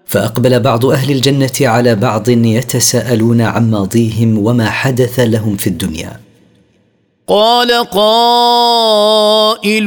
فأقبل 0.06 0.60
بعض 0.60 0.86
أهل 0.86 1.10
الجنة 1.10 1.50
على 1.60 1.94
بعض 1.94 2.28
يتساءلون 2.28 3.40
عن 3.40 3.70
ماضيهم 3.70 4.38
وما 4.38 4.70
حدث 4.70 5.20
لهم 5.20 5.56
في 5.56 5.66
الدنيا. 5.66 6.20
قال 7.28 7.90
قائل 7.90 9.84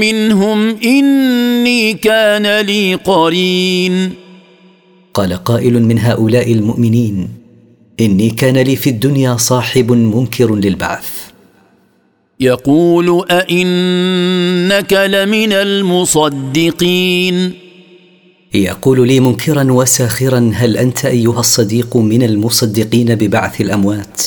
منهم 0.00 0.76
إني 0.84 1.94
كان 1.94 2.60
لي 2.60 2.94
قرين. 2.94 4.27
قال 5.18 5.44
قائل 5.44 5.82
من 5.82 5.98
هؤلاء 5.98 6.52
المؤمنين 6.52 7.28
إني 8.00 8.30
كان 8.30 8.56
لي 8.56 8.76
في 8.76 8.90
الدنيا 8.90 9.36
صاحب 9.36 9.92
منكر 9.92 10.54
للبعث. 10.54 11.08
يقول 12.40 13.24
أئنك 13.30 14.92
لمن 14.92 15.52
المصدقين. 15.52 17.52
يقول 18.54 19.08
لي 19.08 19.20
منكرا 19.20 19.72
وساخرا 19.72 20.50
هل 20.54 20.76
أنت 20.76 21.04
أيها 21.04 21.40
الصديق 21.40 21.96
من 21.96 22.22
المصدقين 22.22 23.14
ببعث 23.14 23.60
الأموات؟ 23.60 24.22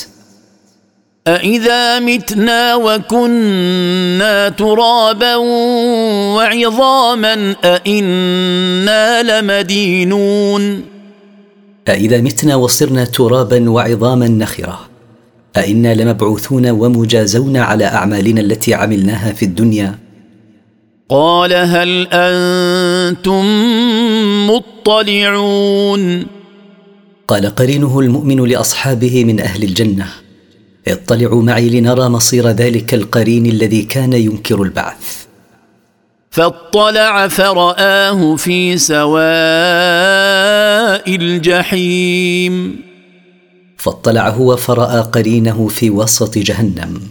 أإذا 1.27 1.99
متنا 1.99 2.75
وكنا 2.75 4.49
ترابا 4.49 5.35
وعظاما 6.35 7.55
أإنا 7.63 9.23
لمدينون 9.41 10.83
أإذا 11.87 12.21
متنا 12.21 12.55
وصرنا 12.55 13.05
ترابا 13.05 13.69
وعظاما 13.69 14.27
نخرة 14.27 14.79
أإنا 15.57 15.93
لمبعوثون 15.93 16.69
ومجازون 16.69 17.57
على 17.57 17.85
أعمالنا 17.85 18.41
التي 18.41 18.73
عملناها 18.73 19.33
في 19.33 19.45
الدنيا 19.45 19.99
قال 21.09 21.53
هل 21.53 22.07
أنتم 22.11 23.45
مطلعون 24.47 26.25
قال 27.27 27.55
قرينه 27.55 27.99
المؤمن 27.99 28.45
لأصحابه 28.45 29.25
من 29.25 29.39
أهل 29.39 29.63
الجنة 29.63 30.07
اطلعوا 30.87 31.43
معي 31.43 31.69
لنرى 31.69 32.09
مصير 32.09 32.47
ذلك 32.47 32.93
القرين 32.93 33.45
الذي 33.45 33.81
كان 33.81 34.13
ينكر 34.13 34.61
البعث. 34.61 35.25
فاطلع 36.31 37.27
فرآه 37.27 38.35
في 38.35 38.77
سواء 38.77 39.11
الجحيم. 41.15 42.81
فاطلع 43.77 44.29
هو 44.29 44.55
فرأى 44.55 45.01
قرينه 45.01 45.67
في 45.67 45.89
وسط 45.89 46.37
جهنم. 46.37 47.01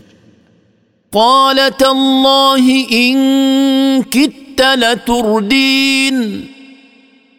قال 1.13 1.77
تالله 1.77 2.87
إن 2.93 4.03
كدت 4.03 4.63
لتردين. 4.63 6.47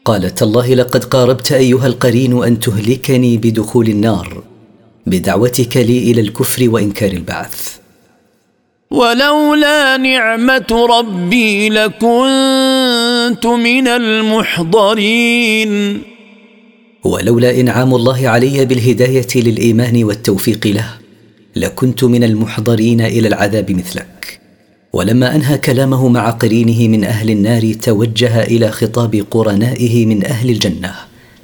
قال 0.05 0.35
تالله 0.35 0.73
لقد 0.73 1.03
قاربت 1.03 1.51
أيها 1.51 1.87
القرين 1.87 2.43
أن 2.43 2.59
تهلكني 2.59 3.37
بدخول 3.37 3.87
النار. 3.87 4.40
بدعوتك 5.07 5.77
لي 5.77 6.11
إلى 6.11 6.21
الكفر 6.21 6.69
وإنكار 6.69 7.11
البعث. 7.11 7.77
ولولا 8.91 9.97
نعمة 9.97 10.87
ربي 10.89 11.69
لكنت 11.69 13.45
من 13.45 13.87
المحضرين. 13.87 15.71
ولولا 17.03 17.59
إنعام 17.59 17.95
الله 17.95 18.29
علي 18.29 18.65
بالهداية 18.65 19.27
للإيمان 19.35 20.03
والتوفيق 20.03 20.67
له 20.67 20.89
لكنت 21.55 22.03
من 22.03 22.23
المحضرين 22.23 23.01
إلى 23.01 23.27
العذاب 23.27 23.71
مثلك. 23.71 24.41
ولما 24.93 25.35
أنهى 25.35 25.57
كلامه 25.57 26.07
مع 26.07 26.29
قرينه 26.29 26.87
من 26.87 27.03
أهل 27.03 27.29
النار 27.29 27.73
توجه 27.73 28.43
إلى 28.43 28.71
خطاب 28.71 29.25
قرنائه 29.31 30.05
من 30.05 30.25
أهل 30.25 30.49
الجنة 30.49 30.95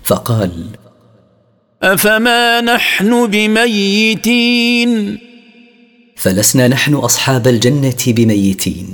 فقال 0.03 0.51
أفما 1.83 2.61
نحن 2.61 3.27
بميتين؟ 3.27 5.17
فلسنا 6.15 6.67
نحن 6.67 6.93
أصحاب 6.93 7.47
الجنة 7.47 7.95
بميتين. 8.07 8.87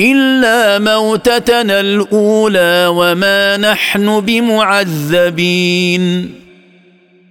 إلا 0.00 0.78
موتتنا 0.78 1.80
الأولى 1.80 2.86
وما 2.90 3.56
نحن 3.56 4.20
بمعذبين. 4.20 5.54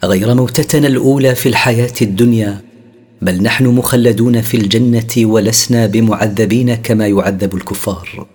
غير 0.04 0.34
موتتنا 0.34 0.88
الأولى 0.88 1.36
في 1.36 1.50
الحياة 1.50 1.94
الدنيا 2.02 2.62
بل 3.22 3.44
نحن 3.44 3.66
مخلدون 3.66 4.42
في 4.42 4.58
الجنة 4.58 5.08
ولسنا 5.18 5.86
بمعذبين 5.86 6.76
كما 6.76 7.08
يعذب 7.08 7.56
الكفار. 7.56 8.28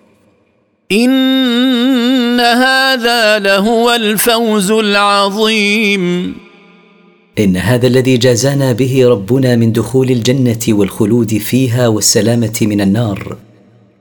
إن 2.31 2.41
هذا 2.41 3.39
لهو 3.39 3.91
الفوز 3.91 4.71
العظيم. 4.71 6.35
إن 7.39 7.57
هذا 7.57 7.87
الذي 7.87 8.17
جازانا 8.17 8.73
به 8.73 9.09
ربنا 9.09 9.57
من 9.57 9.73
دخول 9.73 10.11
الجنة 10.11 10.59
والخلود 10.69 11.39
فيها 11.39 11.89
والسلامة 11.89 12.59
من 12.63 12.81
النار 12.81 13.37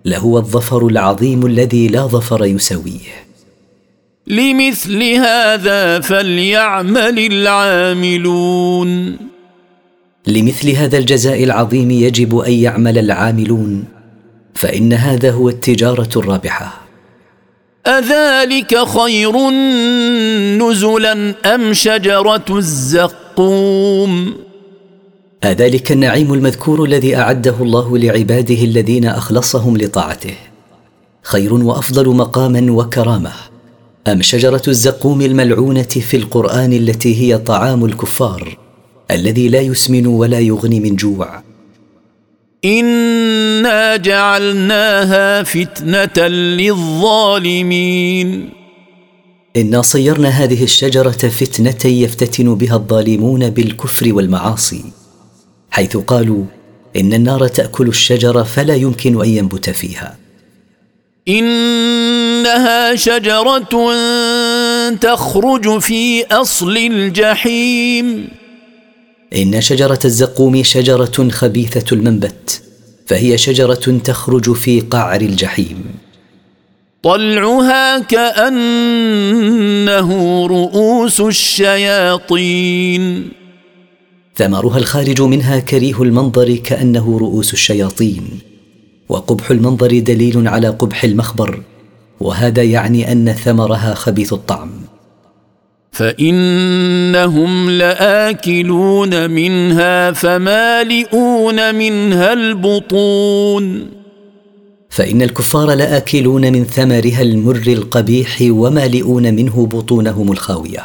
لهو 0.06 0.38
الظفر 0.38 0.88
العظيم 0.88 1.46
الذي 1.46 1.88
لا 1.88 2.02
ظفر 2.02 2.46
يساويه. 2.46 3.26
لمثل 4.28 5.04
هذا 5.04 6.00
فليعمل 6.00 7.20
العاملون. 7.20 9.18
لمثل 10.28 10.70
هذا 10.70 10.98
الجزاء 10.98 11.44
العظيم 11.44 11.92
يجب 11.92 12.38
أن 12.38 12.54
يعمل 12.54 12.98
العاملون 12.98 13.86
فإن 14.54 14.94
هذا 14.94 15.32
هو 15.32 15.50
التجارة 15.50 16.10
الرابحة. 16.16 16.79
أذلك 17.88 18.78
خير 18.88 19.50
نزلا 20.58 21.36
أم 21.56 21.74
شجرة 21.74 22.46
الزقوم؟ 22.50 24.34
أذلك 25.44 25.92
النعيم 25.92 26.34
المذكور 26.34 26.84
الذي 26.84 27.16
أعده 27.16 27.56
الله 27.62 27.98
لعباده 27.98 28.56
الذين 28.56 29.06
أخلصهم 29.06 29.78
لطاعته. 29.78 30.36
خير 31.24 31.54
وأفضل 31.54 32.08
مقاما 32.08 32.72
وكرامة. 32.72 33.32
أم 34.08 34.22
شجرة 34.22 34.62
الزقوم 34.68 35.22
الملعونة 35.22 35.84
في 35.84 36.18
القرآن 36.18 36.74
التي 36.74 37.22
هي 37.22 37.38
طعام 37.38 37.86
الكفار 37.86 38.58
الذي 39.12 39.50
لا 39.50 39.60
يسمن 39.60 40.08
ولا 40.08 40.40
يغني 40.40 40.80
من 40.80 40.96
جوع. 40.96 41.49
أنا 42.66 43.96
جعلناها 43.96 45.44
فتنه 45.44 46.28
للظالمين. 46.58 48.50
انا 49.58 49.82
صيرنا 49.82 50.30
هذه 50.30 50.64
الشجره 50.64 51.12
فتنه 51.12 51.86
يفتتن 51.86 52.56
بها 52.56 52.76
الظالمون 52.76 53.50
بالكفر 53.50 54.14
والمعاصي 54.14 54.84
حيث 55.72 55.98
قالوا 55.98 56.44
ان 56.96 57.14
النار 57.14 57.48
تاكل 57.48 57.88
الشجره 57.88 58.44
فلا 58.44 58.76
يمكن 58.76 59.22
ان 59.22 59.30
ينبت 59.30 59.70
فيها. 59.70 60.18
انها 61.28 62.96
شجره 62.96 63.94
تخرج 65.02 65.80
في 65.80 66.26
اصل 66.26 66.78
الجحيم. 66.78 68.39
إن 69.36 69.62
شجرة 69.62 70.00
الزقوم 70.06 70.64
شجرة 70.64 71.30
خبيثة 71.30 71.96
المنبت 71.96 72.62
فهي 73.06 73.38
شجرة 73.38 74.00
تخرج 74.04 74.54
في 74.54 74.82
قعر 74.82 75.22
الجحيم. 75.22 75.84
طلعها 77.04 78.00
كأنه 78.00 79.30
رؤوس 80.48 81.22
الشياطين. 81.22 82.52
ثمرها 84.36 84.78
الخارج 84.78 85.22
منها 85.22 85.60
كريه 85.60 86.02
المنظر 86.02 86.56
كأنه 86.56 87.18
رؤوس 87.18 87.54
الشياطين. 87.54 88.40
وقبح 89.10 89.52
المنظر 89.52 90.00
دليل 90.00 90.48
على 90.48 90.68
قبح 90.68 91.04
المخبر 91.04 91.62
وهذا 92.20 92.64
يعني 92.64 93.12
أن 93.12 93.34
ثمرها 93.34 93.94
خبيث 93.94 94.34
الطعم. 94.34 94.89
فإنهم 95.92 97.70
لآكلون 97.70 99.32
منها 99.32 100.12
فمالئون 100.12 101.76
منها 101.76 102.34
البطون. 102.34 103.88
فإن 104.90 105.22
الكفار 105.22 105.74
لآكلون 105.74 106.54
من 106.54 106.64
ثمرها 106.64 107.22
المر 107.22 107.64
القبيح 107.68 108.38
ومالئون 108.42 109.34
منه 109.34 109.66
بطونهم 109.72 110.32
الخاوية. 110.32 110.84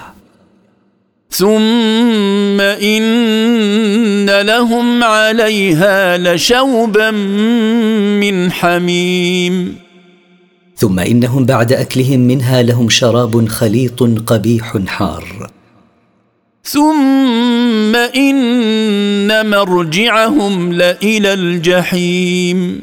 ثم 1.31 2.61
إن 2.61 4.41
لهم 4.41 5.05
عليها 5.05 6.19
لشوبا 6.19 7.11
من 8.21 8.53
حميم. 8.53 9.84
ثم 10.85 11.01
إنهم 11.01 11.45
بعد 11.45 11.73
أكلهم 11.73 12.21
منها 12.21 12.63
لهم 12.63 12.89
شراب 12.89 13.49
خليط 13.49 14.03
قبيح 14.03 14.79
حار. 14.87 15.51
ثم 16.65 17.97
إن 17.97 19.51
مرجعهم 19.51 20.73
لإلى 20.73 21.33
الجحيم. 21.33 22.83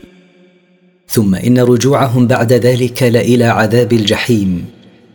ثم 1.08 1.36
إن 1.36 1.60
رجوعهم 1.60 2.28
بعد 2.28 2.54
ذلك 2.54 3.04
لإلى 3.04 3.46
عذاب 3.46 3.94
الجحيم 3.94 4.66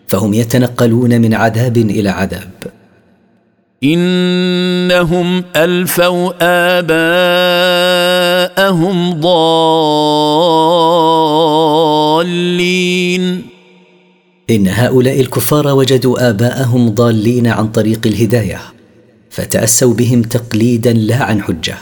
فهم 0.09 0.35
يتنقلون 0.35 1.20
من 1.20 1.35
عذاب 1.35 1.77
إلى 1.77 2.09
عذاب. 2.09 2.75
إنهم 3.84 5.44
ألفوا 5.56 6.32
آباءهم 6.80 9.20
ضالين. 9.20 9.36
إن 14.50 14.68
هؤلاء 14.68 15.20
الكفار 15.20 15.68
وجدوا 15.68 16.28
آباءهم 16.28 16.90
ضالين 16.90 17.46
عن 17.46 17.68
طريق 17.68 18.06
الهداية 18.06 18.60
فتأسوا 19.30 19.94
بهم 19.94 20.22
تقليدا 20.22 20.92
لا 20.92 21.22
عن 21.22 21.42
حجة. 21.42 21.76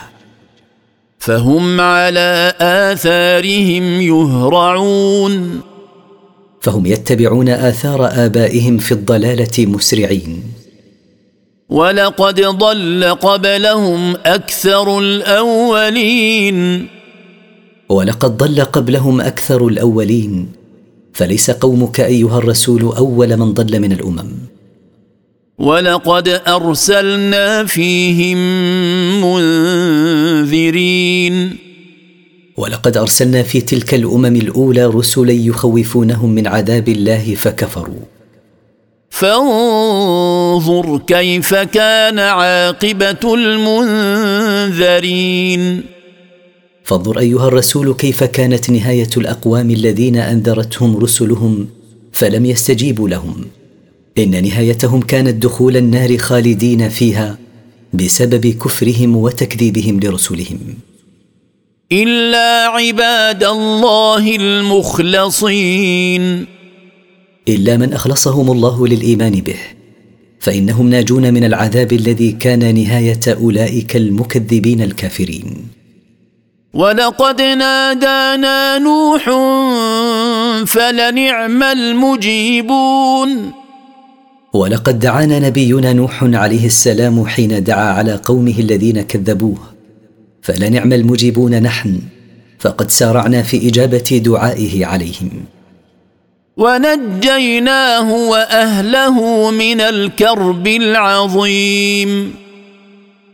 فهم 1.18 1.80
على 1.80 2.54
آثارهم 2.60 4.00
يهرعون. 4.00 5.60
فهم 6.60 6.86
يتبعون 6.86 7.48
آثار 7.48 8.06
آبائهم 8.06 8.78
في 8.78 8.92
الضلالة 8.92 9.50
مسرعين. 9.58 10.42
ولقد 11.68 12.40
ضل 12.40 13.04
قبلهم 13.04 14.16
أكثر 14.26 14.98
الأولين. 14.98 16.88
ولقد 17.88 18.36
ضل 18.36 18.60
قبلهم 18.60 19.20
أكثر 19.20 19.66
الأولين. 19.66 20.52
فليس 21.12 21.50
قومك 21.50 22.00
أيها 22.00 22.38
الرسول 22.38 22.82
أول 22.82 23.36
من 23.36 23.52
ضل 23.52 23.80
من 23.80 23.92
الأمم. 23.92 24.30
ولقد 25.58 26.28
أرسلنا 26.48 27.64
فيهم 27.64 28.38
منذرين. 30.40 31.56
ولقد 32.56 32.96
أرسلنا 32.96 33.42
في 33.42 33.60
تلك 33.60 33.94
الأمم 33.94 34.36
الأولى 34.36 34.86
رسلا 34.86 35.32
يخوفونهم 35.32 36.30
من 36.30 36.46
عذاب 36.46 36.88
الله 36.88 37.34
فكفروا. 37.34 38.13
فانظر 39.14 40.98
كيف 40.98 41.54
كان 41.54 42.18
عاقبة 42.18 43.34
المنذرين. 44.74 45.82
فانظر 46.84 47.18
أيها 47.18 47.48
الرسول 47.48 47.94
كيف 47.94 48.24
كانت 48.24 48.70
نهاية 48.70 49.10
الأقوام 49.16 49.70
الذين 49.70 50.16
أنذرتهم 50.16 50.96
رسلهم 50.96 51.68
فلم 52.12 52.46
يستجيبوا 52.46 53.08
لهم. 53.08 53.44
إن 54.18 54.44
نهايتهم 54.44 55.00
كانت 55.00 55.42
دخول 55.42 55.76
النار 55.76 56.18
خالدين 56.18 56.88
فيها 56.88 57.38
بسبب 57.92 58.46
كفرهم 58.46 59.16
وتكذيبهم 59.16 60.00
لرسلهم. 60.00 60.58
إلا 61.92 62.66
عباد 62.66 63.44
الله 63.44 64.36
المخلصين. 64.36 65.84
إلا 67.48 67.76
من 67.76 67.92
أخلصهم 67.92 68.50
الله 68.50 68.86
للإيمان 68.86 69.32
به. 69.32 69.56
فإنهم 70.40 70.88
ناجون 70.88 71.34
من 71.34 71.44
العذاب 71.44 71.92
الذي 71.92 72.32
كان 72.32 72.74
نهاية 72.74 73.20
أولئك 73.28 73.96
المكذبين 73.96 74.82
الكافرين. 74.82 75.44
ولقد 76.74 77.42
نادانا 77.42 78.78
نوح 78.78 79.24
فلنعم 80.66 81.62
المجيبون. 81.62 83.52
ولقد 84.52 84.98
دعانا 84.98 85.38
نبينا 85.38 85.92
نوح 85.92 86.24
عليه 86.24 86.66
السلام 86.66 87.26
حين 87.26 87.64
دعا 87.64 87.92
على 87.92 88.20
قومه 88.24 88.58
الذين 88.58 89.02
كذبوه. 89.02 89.58
فلنعم 90.42 90.92
المجيبون 90.92 91.62
نحن 91.62 92.00
فقد 92.58 92.90
سارعنا 92.90 93.42
في 93.42 93.68
إجابة 93.68 94.22
دعائه 94.24 94.86
عليهم. 94.86 95.30
ونجيناه 96.56 98.12
وأهله 98.12 99.50
من 99.50 99.80
الكرب 99.80 100.66
العظيم. 100.66 102.34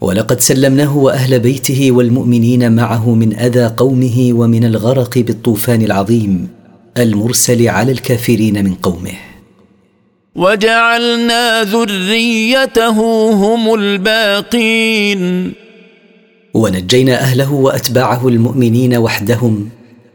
ولقد 0.01 0.41
سلمناه 0.41 0.97
وأهل 0.97 1.39
بيته 1.39 1.93
والمؤمنين 1.93 2.73
معه 2.73 3.15
من 3.15 3.37
أذى 3.37 3.67
قومه 3.77 4.31
ومن 4.33 4.65
الغرق 4.65 5.19
بالطوفان 5.19 5.83
العظيم 5.83 6.49
المرسل 6.97 7.69
على 7.69 7.93
الكافرين 7.93 8.65
من 8.65 8.75
قومه. 8.75 9.13
وجعلنا 10.37 11.63
ذريته 11.63 12.99
هم 13.33 13.75
الباقين. 13.75 15.53
ونجينا 16.55 17.21
أهله 17.21 17.53
وأتباعه 17.53 18.29
المؤمنين 18.29 18.97
وحدهم 18.97 19.69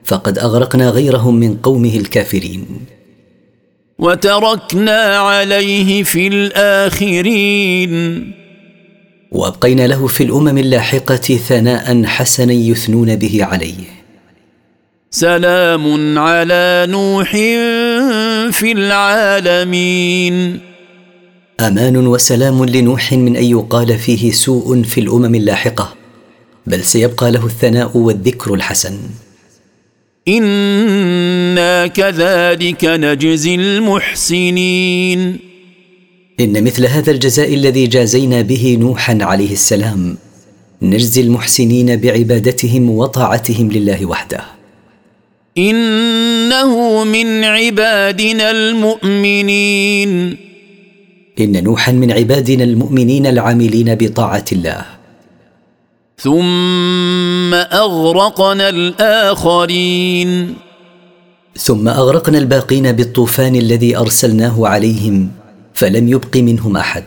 فقد 0.06 0.39
أغرقنا 0.39 0.89
غيرهم 0.89 1.36
من 1.36 1.58
قومه 1.58 1.96
الكافرين. 1.96 2.94
وتركنا 3.99 5.17
عليه 5.17 6.03
في 6.03 6.27
الآخرين. 6.27 7.93
وأبقينا 9.31 9.88
له 9.88 10.08
في 10.08 10.23
الأمم 10.23 10.58
اللاحقة 10.58 11.15
ثناء 11.15 12.03
حسنا 12.03 12.53
يثنون 12.53 13.15
به 13.15 13.45
عليه. 13.45 13.95
سلام 15.12 16.19
على 16.19 16.86
نوح 16.89 17.31
في 18.51 18.71
العالمين. 18.71 20.60
أمان 21.60 22.08
وسلام 22.08 22.65
لنوح 22.65 23.13
من 23.13 23.36
أن 23.36 23.43
يقال 23.43 23.97
فيه 23.99 24.31
سوء 24.31 24.84
في 24.84 24.99
الأمم 24.99 25.36
اللاحقة 25.36 25.95
بل 26.67 26.84
سيبقى 26.84 27.31
له 27.31 27.45
الثناء 27.45 27.97
والذكر 27.97 28.53
الحسن. 28.53 28.99
أنا 30.27 31.88
كذلك 31.88 32.85
نجزي 32.85 33.55
المحسنين. 33.55 35.39
ان 36.39 36.63
مثل 36.63 36.85
هذا 36.85 37.11
الجزاء 37.11 37.53
الذي 37.53 37.88
جازينا 37.88 38.41
به 38.41 38.77
نوحا 38.79 39.17
عليه 39.21 39.51
السلام 39.51 40.17
نجزي 40.81 41.21
المحسنين 41.21 41.95
بعبادتهم 41.95 42.89
وطاعتهم 42.89 43.71
لله 43.71 44.05
وحده. 44.05 44.41
انه 45.57 47.03
من 47.03 47.43
عبادنا 47.43 48.51
المؤمنين. 48.51 50.38
ان 51.39 51.63
نوحا 51.63 51.91
من 51.91 52.11
عبادنا 52.11 52.63
المؤمنين 52.63 53.27
العاملين 53.27 53.95
بطاعه 53.95 54.45
الله. 54.51 54.85
ثم 56.17 57.54
أغرقنا 57.54 58.69
الآخرين. 58.69 60.54
ثم 61.58 61.88
أغرقنا 61.88 62.38
الباقين 62.38 62.91
بالطوفان 62.91 63.56
الذي 63.56 63.97
أرسلناه 63.97 64.67
عليهم 64.67 65.32
فلم 65.73 66.10
يبق 66.10 66.38
منهم 66.38 66.78
أحد. 66.78 67.04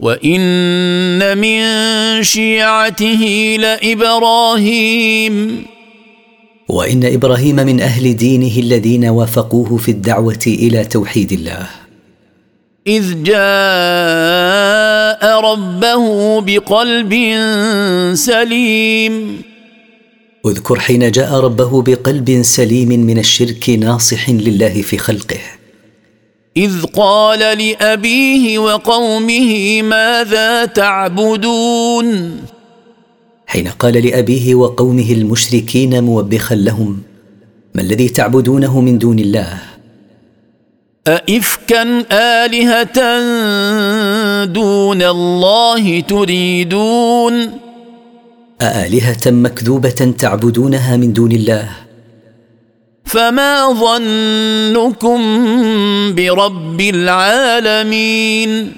وإن 0.00 1.38
من 1.38 1.62
شيعته 2.22 3.56
لإبراهيم. 3.60 5.34
وإن 6.68 7.04
إبراهيم 7.04 7.56
من 7.56 7.80
أهل 7.80 8.16
دينه 8.16 8.58
الذين 8.58 9.04
وافقوه 9.04 9.76
في 9.76 9.90
الدعوة 9.90 10.44
إلى 10.46 10.84
توحيد 10.84 11.32
الله. 11.32 11.85
إذ 12.86 13.22
جاء 13.22 13.40
ربه 15.40 16.40
بقلب 16.40 17.12
سليم. 18.14 19.42
اذكر 20.46 20.80
حين 20.80 21.10
جاء 21.10 21.34
ربه 21.34 21.82
بقلب 21.82 22.42
سليم 22.42 22.88
من 22.88 23.18
الشرك 23.18 23.70
ناصح 23.70 24.30
لله 24.30 24.82
في 24.82 24.98
خلقه. 24.98 25.40
إذ 26.56 26.82
قال 26.82 27.38
لأبيه 27.38 28.58
وقومه 28.58 29.82
ماذا 29.82 30.64
تعبدون؟ 30.64 32.36
حين 33.46 33.68
قال 33.68 34.06
لأبيه 34.06 34.54
وقومه 34.54 35.12
المشركين 35.12 36.04
موبخا 36.04 36.54
لهم 36.54 37.02
ما 37.74 37.82
الذي 37.82 38.08
تعبدونه 38.08 38.80
من 38.80 38.98
دون 38.98 39.18
الله؟ 39.18 39.75
أئفكا 41.06 42.04
آلهة 42.12 42.98
دون 44.44 45.02
الله 45.02 46.00
تريدون؟ 46.00 47.50
أآلهة 48.60 49.24
مكذوبة 49.26 50.14
تعبدونها 50.18 50.96
من 50.96 51.12
دون 51.12 51.32
الله. 51.32 51.68
فما 53.04 53.72
ظنكم 53.72 55.20
برب 56.14 56.80
العالمين؟ 56.80 58.72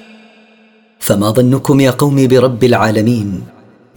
فما 1.00 1.30
ظنكم 1.30 1.80
يا 1.80 1.90
قوم 1.90 2.26
برب 2.26 2.64
العالمين؟ 2.64 3.40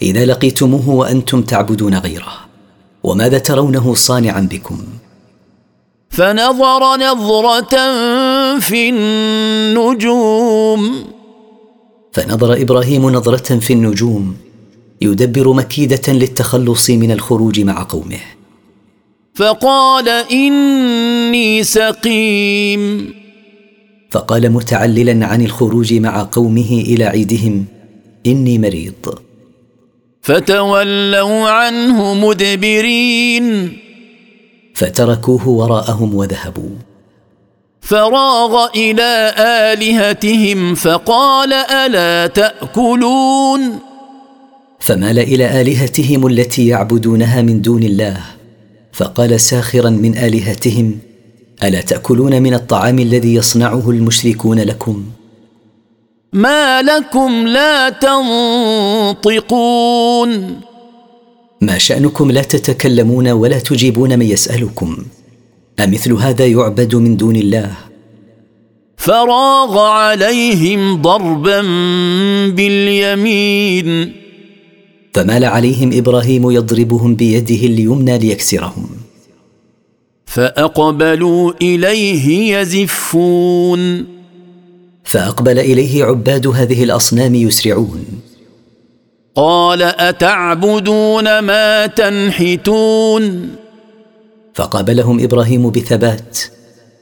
إذا 0.01 0.25
لقيتموه 0.25 0.89
وأنتم 0.89 1.41
تعبدون 1.41 1.95
غيره. 1.97 2.33
وماذا 3.03 3.37
ترونه 3.37 3.93
صانعا 3.93 4.47
بكم؟ 4.51 4.77
فنظر 6.11 6.97
نظرة 6.97 7.75
في 8.59 8.89
النجوم. 8.89 10.31
فنظر 12.13 12.61
إبراهيم 12.61 13.09
نظرة 13.09 13.59
في 13.59 13.73
النجوم 13.73 14.37
يدبر 15.01 15.53
مكيدة 15.53 16.13
للتخلص 16.13 16.89
من 16.89 17.11
الخروج 17.11 17.59
مع 17.59 17.83
قومه. 17.89 18.19
فقال 19.35 20.09
إني 20.09 21.63
سقيم. 21.63 23.13
فقال 24.11 24.51
متعللا 24.51 25.25
عن 25.25 25.41
الخروج 25.41 25.93
مع 25.93 26.29
قومه 26.31 26.83
إلى 26.87 27.03
عيدهم 27.03 27.65
إني 28.25 28.59
مريض. 28.59 29.15
فتولوا 30.21 31.49
عنه 31.49 32.13
مدبرين. 32.13 33.77
فتركوه 34.81 35.47
وراءهم 35.47 36.15
وذهبوا. 36.15 36.69
فراغ 37.81 38.67
إلى 38.75 39.33
آلهتهم 39.73 40.75
فقال 40.75 41.53
ألا 41.53 42.27
تأكلون؟ 42.27 43.79
فمال 44.79 45.19
إلى 45.19 45.61
آلهتهم 45.61 46.27
التي 46.27 46.67
يعبدونها 46.67 47.41
من 47.41 47.61
دون 47.61 47.83
الله. 47.83 48.17
فقال 48.93 49.39
ساخرا 49.39 49.89
من 49.89 50.17
آلهتهم 50.17 50.99
ألا 51.63 51.81
تأكلون 51.81 52.41
من 52.41 52.53
الطعام 52.53 52.99
الذي 52.99 53.33
يصنعه 53.35 53.89
المشركون 53.89 54.59
لكم؟ 54.59 55.05
ما 56.33 56.81
لكم 56.81 57.47
لا 57.47 57.89
تنطقون. 59.25 60.61
ما 61.61 61.77
شأنكم 61.77 62.31
لا 62.31 62.41
تتكلمون 62.41 63.27
ولا 63.27 63.59
تجيبون 63.59 64.19
من 64.19 64.25
يسألكم؟ 64.25 64.97
أمثل 65.79 66.13
هذا 66.13 66.45
يعبد 66.45 66.95
من 66.95 67.17
دون 67.17 67.35
الله. 67.35 67.71
فراغ 68.97 69.79
عليهم 69.79 71.01
ضربا 71.01 71.61
باليمين. 72.51 74.13
فمال 75.13 75.45
عليهم 75.45 75.91
إبراهيم 75.93 76.51
يضربهم 76.51 77.15
بيده 77.15 77.55
اليمنى 77.55 78.17
ليكسرهم. 78.17 78.89
فأقبلوا 80.25 81.53
إليه 81.61 82.57
يزفون. 82.57 84.05
فأقبل 85.03 85.59
إليه 85.59 86.03
عباد 86.03 86.47
هذه 86.47 86.83
الأصنام 86.83 87.35
يسرعون. 87.35 88.05
قال 89.35 89.81
أتعبدون 89.81 91.39
ما 91.39 91.85
تنحتون؟ 91.87 93.49
فقابلهم 94.53 95.23
إبراهيم 95.23 95.69
بثبات 95.69 96.39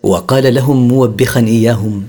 وقال 0.04 0.54
لهم 0.54 0.88
موبخا 0.88 1.40
إياهم 1.40 2.04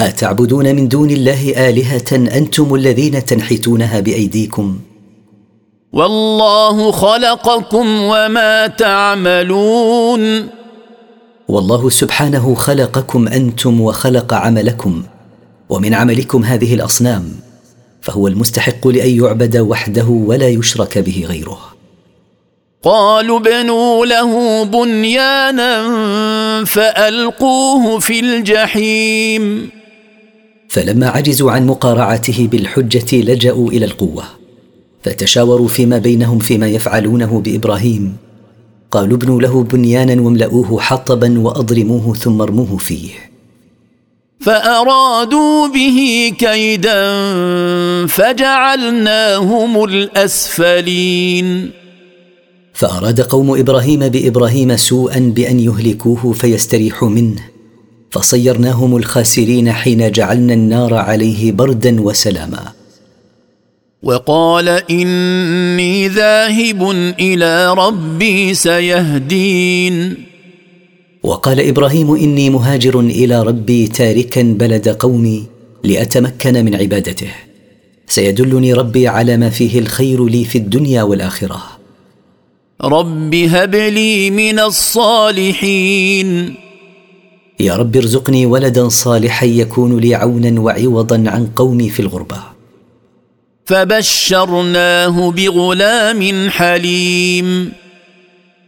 أتعبدون 0.00 0.74
من 0.74 0.88
دون 0.88 1.10
الله 1.10 1.68
آلهة 1.68 2.12
أنتم 2.12 2.74
الذين 2.74 3.24
تنحتونها 3.24 4.00
بأيديكم؟ 4.00 4.78
والله 5.92 6.90
خلقكم 6.90 7.86
وما 8.00 8.66
تعملون. 8.66 10.48
والله 11.48 11.90
سبحانه 11.90 12.54
خلقكم 12.54 13.28
أنتم 13.28 13.80
وخلق 13.80 14.34
عملكم 14.34 15.02
ومن 15.68 15.94
عملكم 15.94 16.44
هذه 16.44 16.74
الأصنام. 16.74 17.53
فهو 18.04 18.28
المستحق 18.28 18.88
لأن 18.88 19.24
يعبد 19.24 19.56
وحده 19.56 20.04
ولا 20.04 20.48
يشرك 20.48 20.98
به 20.98 21.24
غيره. 21.28 21.58
قالوا 22.82 23.38
بنوا 23.38 24.06
له 24.06 24.64
بنيانا 24.64 25.84
فألقوه 26.64 27.98
في 27.98 28.20
الجحيم. 28.20 29.70
فلما 30.68 31.08
عجزوا 31.08 31.50
عن 31.50 31.66
مقارعته 31.66 32.48
بالحجة 32.52 33.16
لجأوا 33.16 33.68
إلى 33.68 33.84
القوة. 33.84 34.24
فتشاوروا 35.02 35.68
فيما 35.68 35.98
بينهم 35.98 36.38
فيما 36.38 36.68
يفعلونه 36.68 37.40
بإبراهيم. 37.40 38.16
قالوا 38.90 39.16
ابنوا 39.16 39.40
له 39.40 39.62
بنيانا 39.62 40.22
واملؤوه 40.22 40.80
حطبا 40.80 41.38
وأضرموه 41.38 42.14
ثم 42.14 42.40
ارموه 42.40 42.76
فيه. 42.76 43.33
فأرادوا 44.44 45.68
به 45.68 46.32
كيدا 46.38 47.06
فجعلناهم 48.06 49.84
الأسفلين. 49.84 51.70
فأراد 52.74 53.20
قوم 53.20 53.58
إبراهيم 53.58 54.08
بإبراهيم 54.08 54.76
سوءا 54.76 55.18
بأن 55.18 55.60
يهلكوه 55.60 56.32
فيستريحوا 56.32 57.08
منه. 57.08 57.40
فصيرناهم 58.10 58.96
الخاسرين 58.96 59.72
حين 59.72 60.12
جعلنا 60.12 60.54
النار 60.54 60.94
عليه 60.94 61.52
بردا 61.52 62.00
وسلاما. 62.00 62.72
وقال 64.02 64.68
إني 64.68 66.08
ذاهب 66.08 66.90
إلى 67.20 67.74
ربي 67.74 68.54
سيهدين. 68.54 70.33
وقال 71.24 71.60
إبراهيم 71.60 72.14
إني 72.14 72.50
مهاجر 72.50 73.00
إلى 73.00 73.42
ربي 73.42 73.86
تاركا 73.86 74.42
بلد 74.42 74.88
قومي 74.88 75.44
لأتمكن 75.84 76.64
من 76.64 76.74
عبادته. 76.74 77.30
سيدلني 78.06 78.72
ربي 78.72 79.08
على 79.08 79.36
ما 79.36 79.50
فيه 79.50 79.78
الخير 79.78 80.26
لي 80.26 80.44
في 80.44 80.58
الدنيا 80.58 81.02
والآخرة. 81.02 81.62
رب 82.82 83.34
هب 83.34 83.74
لي 83.74 84.30
من 84.30 84.58
الصالحين. 84.58 86.54
يا 87.60 87.76
رب 87.76 87.96
ارزقني 87.96 88.46
ولدا 88.46 88.88
صالحا 88.88 89.46
يكون 89.46 89.98
لي 89.98 90.14
عونا 90.14 90.60
وعوضا 90.60 91.24
عن 91.26 91.46
قومي 91.56 91.88
في 91.88 92.00
الغربة. 92.00 92.42
فبشرناه 93.64 95.30
بغلام 95.30 96.50
حليم. 96.50 97.72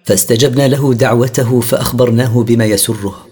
فاستجبنا 0.06 0.68
له 0.68 0.94
دعوته 0.94 1.60
فأخبرناه 1.60 2.42
بما 2.42 2.64
يسره 2.64 3.26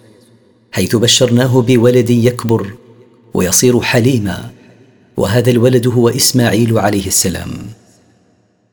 حيث 0.73 0.97
بشرناه 0.97 1.61
بولد 1.61 2.11
يكبر 2.11 2.67
ويصير 3.35 3.81
حليما 3.81 4.51
وهذا 5.17 5.51
الولد 5.51 5.87
هو 5.87 6.09
إسماعيل 6.09 6.79
عليه 6.79 7.07
السلام. 7.07 7.51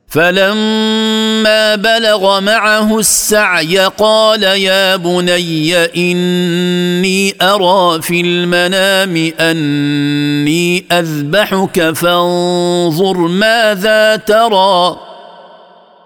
فلما 0.07 1.75
بلغ 1.75 2.39
معه 2.39 2.99
السعي 2.99 3.77
قال 3.77 4.43
يا 4.43 4.95
بني 4.95 5.75
إني 5.75 7.35
أرى 7.41 8.01
في 8.01 8.21
المنام 8.21 9.31
أني 9.39 10.85
أذبحك 10.91 11.91
فانظر 11.91 13.17
ماذا 13.17 14.15
ترى. 14.15 15.10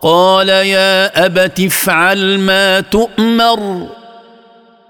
قال 0.05 0.49
يا 0.49 1.25
أبت 1.25 1.59
افعل 1.59 2.39
ما 2.39 2.79
تؤمر 2.79 3.87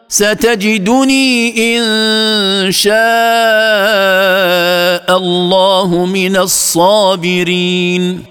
ستجدني 0.08 1.56
إن 1.56 2.72
شاء 2.72 2.96
الله 5.18 6.06
من 6.06 6.36
الصابرين. 6.36 8.24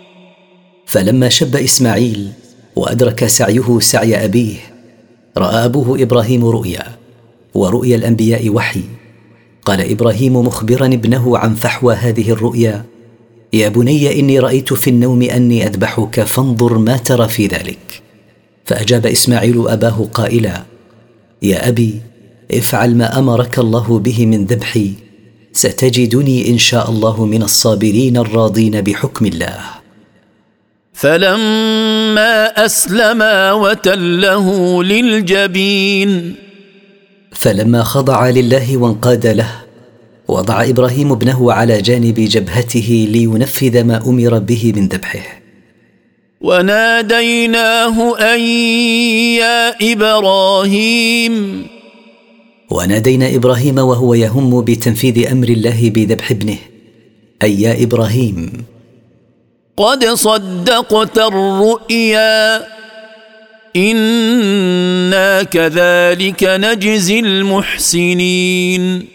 فلما 0.87 1.29
شب 1.29 1.57
إسماعيل 1.57 2.29
وأدرك 2.77 3.27
سعيه 3.27 3.79
سعي 3.81 4.25
أبيه 4.25 4.57
رأى 5.37 5.64
أبوه 5.64 6.03
إبراهيم 6.03 6.44
رؤيا 6.44 6.87
ورؤيا 7.55 7.97
الأنبياء 7.97 8.51
وحي. 8.51 8.83
قال 9.64 9.90
إبراهيم 9.90 10.37
مخبرا 10.37 10.87
ابنه 10.87 11.38
عن 11.38 11.55
فحوى 11.55 11.94
هذه 11.94 12.31
الرؤيا 12.31 12.85
يا 13.55 13.69
بني 13.69 14.21
إني 14.21 14.38
رأيت 14.38 14.73
في 14.73 14.90
النوم 14.90 15.23
أني 15.23 15.67
أذبحك 15.67 16.21
فانظر 16.21 16.79
ما 16.79 16.97
ترى 16.97 17.29
في 17.29 17.47
ذلك. 17.47 18.03
فأجاب 18.64 19.07
إسماعيل 19.07 19.69
أباه 19.69 20.09
قائلا 20.14 20.62
يا 21.43 21.69
أبي 21.69 22.01
افعل 22.55 22.97
ما 22.97 23.19
أمرك 23.19 23.59
الله 23.59 23.99
به 23.99 24.27
من 24.27 24.45
ذبحي. 24.45 24.93
ستجدني 25.53 26.51
إن 26.51 26.59
شاء 26.59 26.90
الله 26.90 27.27
من 27.27 27.43
الصابرين 27.43 28.17
الراضين 28.17 28.81
بحكم 28.81 29.27
الله. 29.27 29.61
فلما 30.93 32.47
اسلما 32.67 33.53
وتله 33.53 34.47
للجبين. 34.83 36.35
فلما 37.33 37.83
خضع 37.83 38.29
لله 38.29 38.77
وانقاد 38.77 39.27
له 39.27 39.63
وضع 40.29 40.65
إبراهيم 40.65 41.13
ابنه 41.13 41.53
على 41.53 41.83
جانب 41.83 42.15
جبهته 42.15 43.09
لينفذ 43.11 43.85
ما 43.85 44.03
أمر 44.07 44.39
به 44.39 44.73
من 44.77 44.89
ذبحه. 44.89 45.43
وناديناه 46.41 48.19
أن 48.35 48.41
يا 49.41 49.93
إبراهيم. 49.93 51.67
ونادينا 52.71 53.35
إبراهيم 53.35 53.79
وهو 53.79 54.15
يهم 54.15 54.61
بتنفيذ 54.61 55.31
أمر 55.33 55.49
الله 55.49 55.91
بذبح 55.91 56.31
ابنه. 56.31 56.59
أي 57.43 57.63
يا 57.63 57.83
إبراهيم. 57.83 58.65
قد 59.77 60.05
صدقت 60.05 61.19
الرؤيا. 61.19 62.67
إنا 63.77 65.43
كذلك 65.43 66.45
نجزي 66.45 67.21
المحسنين. 67.21 69.13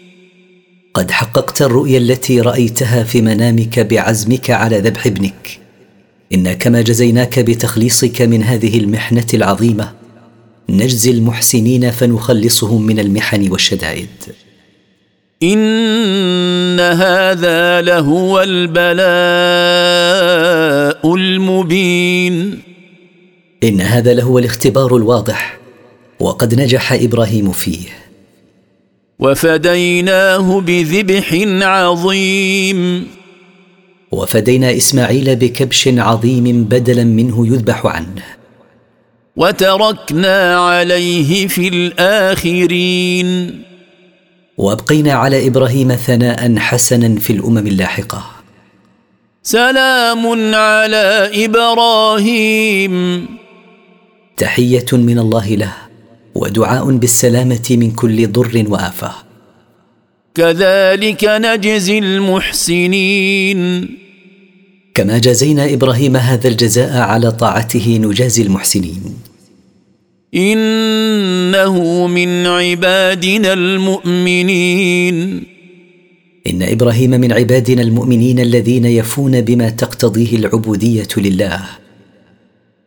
قد 0.94 1.10
حققت 1.10 1.62
الرؤيا 1.62 1.98
التي 1.98 2.40
رأيتها 2.40 3.04
في 3.04 3.22
منامك 3.22 3.80
بعزمك 3.80 4.50
على 4.50 4.78
ذبح 4.78 5.06
ابنك. 5.06 5.58
أنا 6.34 6.52
كما 6.52 6.82
جزيناك 6.82 7.38
بتخليصك 7.38 8.22
من 8.22 8.42
هذه 8.42 8.78
المحنة 8.78 9.26
العظيمة 9.34 9.92
نجزي 10.68 11.10
المحسنين 11.10 11.90
فنخلصهم 11.90 12.86
من 12.86 13.00
المحن 13.00 13.50
والشدائد. 13.50 14.08
إن 15.42 16.80
هذا 16.80 17.80
لهو 17.80 18.42
البلاء 18.42 19.00
المبين. 21.14 22.62
إن 23.64 23.80
هذا 23.80 24.14
لهو 24.14 24.38
الاختبار 24.38 24.96
الواضح 24.96 25.58
وقد 26.20 26.60
نجح 26.60 26.92
إبراهيم 26.92 27.52
فيه. 27.52 28.09
وفديناه 29.20 30.60
بذبح 30.60 31.34
عظيم. 31.66 33.06
وفدينا 34.12 34.76
إسماعيل 34.76 35.36
بكبش 35.36 35.88
عظيم 35.88 36.64
بدلا 36.64 37.04
منه 37.04 37.46
يذبح 37.46 37.86
عنه. 37.86 38.22
وتركنا 39.36 40.60
عليه 40.60 41.46
في 41.46 41.68
الآخرين. 41.68 43.62
وأبقينا 44.58 45.12
على 45.12 45.46
إبراهيم 45.46 45.94
ثناء 45.94 46.56
حسنا 46.58 47.20
في 47.20 47.32
الأمم 47.32 47.66
اللاحقة. 47.66 48.30
سلام 49.42 50.54
على 50.54 51.30
إبراهيم. 51.44 53.26
تحية 54.36 54.86
من 54.92 55.18
الله 55.18 55.48
له. 55.48 55.89
ودعاء 56.34 56.90
بالسلامة 56.90 57.66
من 57.70 57.90
كل 57.90 58.32
ضر 58.32 58.64
وآفة. 58.68 59.12
كذلك 60.34 61.24
نجزي 61.24 61.98
المحسنين. 61.98 63.88
كما 64.94 65.18
جزينا 65.18 65.74
إبراهيم 65.74 66.16
هذا 66.16 66.48
الجزاء 66.48 66.98
على 66.98 67.32
طاعته 67.32 67.98
نجازي 68.02 68.42
المحسنين. 68.42 69.02
إنه 70.34 72.06
من 72.06 72.46
عبادنا 72.46 73.52
المؤمنين. 73.52 75.42
إن 76.46 76.62
إبراهيم 76.62 77.10
من 77.10 77.32
عبادنا 77.32 77.82
المؤمنين 77.82 78.40
الذين 78.40 78.84
يفون 78.84 79.40
بما 79.40 79.70
تقتضيه 79.70 80.36
العبودية 80.36 81.08
لله. 81.16 81.60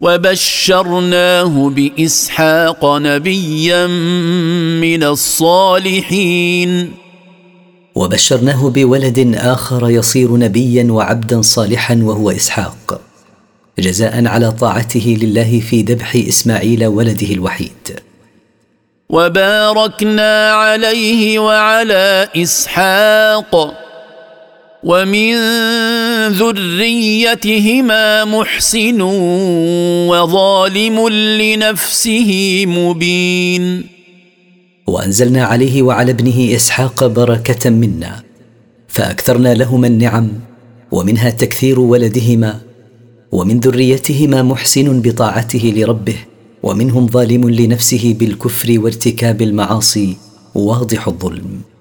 وبشرناه 0.04 1.70
بإسحاق 1.70 2.86
نبيا 2.86 3.88
من 4.84 5.04
الصالحين. 5.04 6.92
وبشرناه 7.96 8.70
بولد 8.70 9.36
آخر 9.36 9.89
يصير 9.89 10.38
نبيا 10.38 10.92
وعبدا 10.92 11.42
صالحا 11.42 12.00
وهو 12.04 12.32
إسحاق 12.32 13.02
جزاء 13.80 14.28
على 14.28 14.52
طاعته 14.52 15.18
لله 15.22 15.60
في 15.70 15.82
ذبح 15.82 16.16
إسماعيل 16.16 16.86
ولده 16.86 17.28
الوحيد. 17.28 18.00
وباركنا 19.10 20.52
عليه 20.52 21.39
وعلى 21.39 22.30
إسحاق. 22.36 23.74
ومن 24.84 25.34
ذريتهما 26.28 28.26
محسن 28.26 29.02
وظالم 30.12 31.10
لنفسه 31.10 32.30
مبين. 32.67 33.84
وأنزلنا 34.88 35.43
عليه 35.43 35.82
وعلى 35.82 36.12
ابنه 36.12 36.56
إسحاق 36.56 37.08
بركة 37.08 37.69
منا 37.69 38.24
فأكثرنا 38.88 39.54
لهما 39.54 39.88
النعم 39.88 40.32
ومنها 40.91 41.30
تكثير 41.30 41.80
ولدهما 41.80 42.60
ومن 43.32 43.60
ذريتهما 43.60 44.41
محسن 44.43 45.02
بطاعته 45.02 45.74
لربه 45.76 46.15
ومنهم 46.63 47.08
ظالم 47.08 47.50
لنفسه 47.50 48.15
بالكفر 48.19 48.80
وارتكاب 48.80 49.41
المعاصي 49.41 50.17
واضح 50.56 51.08
الظلم. 51.08 51.73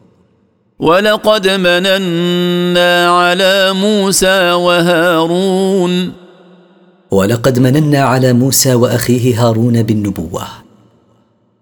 ولقد 0.82 1.48
مننا 1.48 3.08
على 3.08 3.72
موسى 3.72 4.52
وهارون. 4.52 6.12
ولقد 7.10 7.58
مننا 7.58 7.98
على 7.98 8.32
موسى 8.32 8.74
وأخيه 8.74 9.48
هارون 9.48 9.82
بالنبوة. 9.82 10.42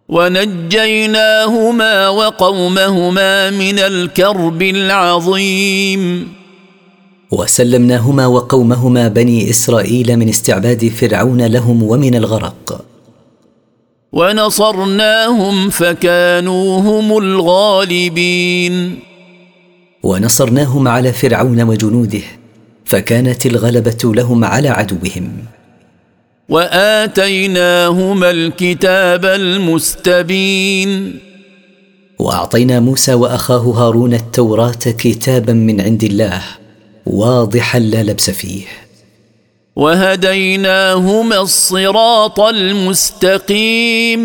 ونجيناهما 0.08 2.08
وقومهما 2.08 3.50
من 3.50 3.78
الكرب 3.78 4.62
العظيم. 4.62 6.32
وسلمناهما 7.30 8.26
وقومهما 8.26 9.08
بني 9.08 9.50
إسرائيل 9.50 10.16
من 10.16 10.28
استعباد 10.28 10.88
فرعون 10.88 11.46
لهم 11.46 11.82
ومن 11.82 12.14
الغرق. 12.14 12.84
ونصرناهم 14.12 15.70
فكانوا 15.70 16.80
هم 16.80 17.18
الغالبين. 17.18 19.09
ونصرناهم 20.02 20.88
على 20.88 21.12
فرعون 21.12 21.62
وجنوده 21.62 22.22
فكانت 22.84 23.46
الغلبة 23.46 23.98
لهم 24.04 24.44
على 24.44 24.68
عدوهم. 24.68 25.32
وآتيناهما 26.48 28.30
الكتاب 28.30 29.24
المستبين. 29.24 31.18
وأعطينا 32.18 32.80
موسى 32.80 33.14
وأخاه 33.14 33.58
هارون 33.58 34.14
التوراة 34.14 34.70
كتابا 34.70 35.52
من 35.52 35.80
عند 35.80 36.04
الله 36.04 36.42
واضحا 37.06 37.78
لا 37.78 38.02
لبس 38.02 38.30
فيه. 38.30 38.64
وهديناهما 39.76 41.40
الصراط 41.40 42.40
المستقيم. 42.40 44.20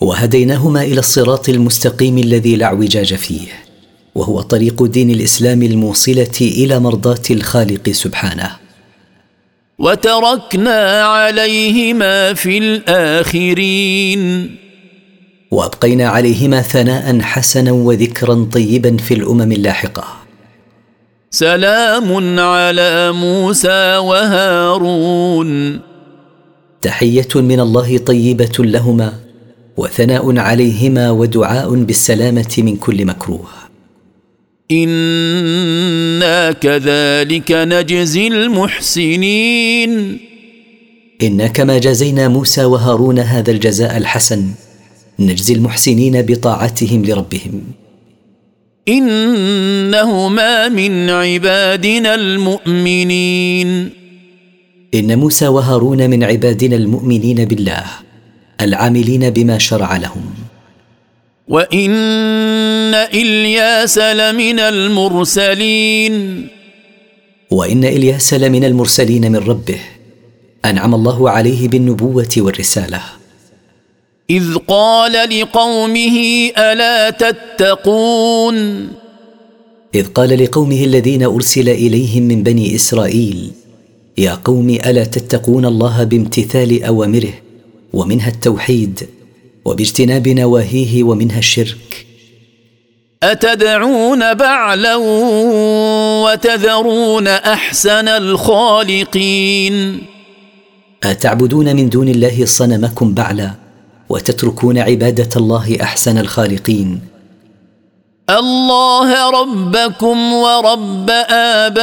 وهديناهما 0.00 0.82
إلى 0.82 0.98
الصراط 0.98 1.48
المستقيم 1.48 2.18
الذي 2.18 2.56
لا 2.56 2.66
اعوجاج 2.66 3.14
فيه. 3.14 3.71
وهو 4.14 4.40
طريق 4.40 4.82
دين 4.82 5.10
الإسلام 5.10 5.62
الموصلة 5.62 6.38
إلى 6.40 6.78
مرضاة 6.78 7.22
الخالق 7.30 7.90
سبحانه. 7.90 8.50
وتركنا 9.78 11.02
عليهما 11.04 12.34
في 12.34 12.58
الآخرين. 12.58 14.56
وأبقينا 15.50 16.08
عليهما 16.08 16.62
ثناء 16.62 17.20
حسنا 17.20 17.72
وذكرا 17.72 18.48
طيبا 18.52 18.96
في 18.96 19.14
الأمم 19.14 19.52
اللاحقة. 19.52 20.04
سلام 21.30 22.38
على 22.40 23.12
موسى 23.12 23.96
وهارون. 23.96 25.80
تحية 26.82 27.28
من 27.34 27.60
الله 27.60 27.98
طيبة 27.98 28.52
لهما 28.58 29.12
وثناء 29.76 30.38
عليهما 30.38 31.10
ودعاء 31.10 31.74
بالسلامة 31.74 32.54
من 32.58 32.76
كل 32.76 33.06
مكروه. 33.06 33.61
أنا 34.72 36.52
كذلك 36.52 37.52
نجزي 37.52 38.26
المحسنين. 38.26 40.18
أنا 41.22 41.46
كما 41.46 41.78
جزينا 41.78 42.28
موسى 42.28 42.64
وهارون 42.64 43.18
هذا 43.18 43.50
الجزاء 43.50 43.96
الحسن. 43.96 44.48
نجزي 45.18 45.54
المحسنين 45.54 46.22
بطاعتهم 46.22 47.04
لربهم. 47.04 47.62
انهما 48.88 50.68
من 50.68 51.10
عبادنا 51.10 52.14
المؤمنين. 52.14 53.90
ان 54.94 55.18
موسى 55.18 55.48
وهارون 55.48 56.10
من 56.10 56.24
عبادنا 56.24 56.76
المؤمنين 56.76 57.44
بالله 57.44 57.84
العاملين 58.60 59.30
بما 59.30 59.58
شرع 59.58 59.96
لهم. 59.96 60.51
وإن 61.52 62.94
إلياس 62.94 63.98
لمن 63.98 64.58
المرسلين. 64.58 66.48
وإن 67.50 67.84
إلياس 67.84 68.34
لمن 68.34 68.64
المرسلين 68.64 69.32
من 69.32 69.36
ربه. 69.36 69.80
أنعم 70.64 70.94
الله 70.94 71.30
عليه 71.30 71.68
بالنبوة 71.68 72.28
والرسالة. 72.36 73.00
إذ 74.30 74.56
قال 74.68 75.12
لقومه 75.12 76.16
ألا 76.58 77.10
تتقون. 77.10 78.88
إذ 79.94 80.06
قال 80.06 80.44
لقومه 80.44 80.84
الذين 80.84 81.22
أرسل 81.22 81.68
إليهم 81.68 82.22
من 82.22 82.42
بني 82.42 82.74
إسرائيل 82.74 83.50
يا 84.18 84.34
قوم 84.44 84.70
ألا 84.70 85.04
تتقون 85.04 85.64
الله 85.64 86.04
بامتثال 86.04 86.84
أوامره 86.84 87.34
ومنها 87.92 88.28
التوحيد؟ 88.28 89.21
وباجتناب 89.64 90.28
نواهيه 90.28 91.02
ومنها 91.02 91.38
الشرك. 91.38 92.06
أتدعون 93.22 94.34
بعلا 94.34 94.96
وتذرون 96.24 97.28
أحسن 97.28 98.08
الخالقين؟ 98.08 100.02
أتعبدون 101.04 101.76
من 101.76 101.88
دون 101.88 102.08
الله 102.08 102.44
صنمكم 102.44 103.14
بعلا 103.14 103.50
وتتركون 104.08 104.78
عبادة 104.78 105.28
الله 105.36 105.78
أحسن 105.82 106.18
الخالقين. 106.18 107.00
الله 108.30 109.30
ربكم 109.30 110.32
ورب 110.32 111.10
آبائكم 111.30 111.78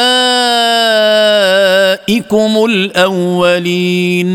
الأولين. 2.65 4.30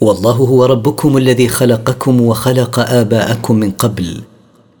والله 0.00 0.32
هو 0.32 0.64
ربكم 0.64 1.16
الذي 1.16 1.48
خلقكم 1.48 2.20
وخلق 2.20 2.78
آباءكم 2.78 3.56
من 3.56 3.70
قبل 3.70 4.20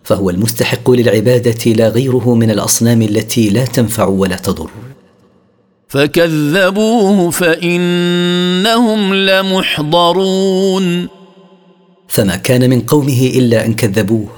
فهو 0.04 0.30
المستحق 0.30 0.90
للعبادة 0.90 1.72
لا 1.72 1.88
غيره 1.88 2.34
من 2.34 2.50
الأصنام 2.50 3.02
التي 3.02 3.50
لا 3.50 3.64
تنفع 3.64 4.04
ولا 4.04 4.36
تضر. 4.36 4.70
فكذبوه 5.88 7.30
فإنهم 7.30 9.14
لمحضرون. 9.14 11.08
فما 12.08 12.36
كان 12.36 12.70
من 12.70 12.80
قومه 12.80 13.32
إلا 13.34 13.66
أن 13.66 13.74
كذبوه 13.74 14.28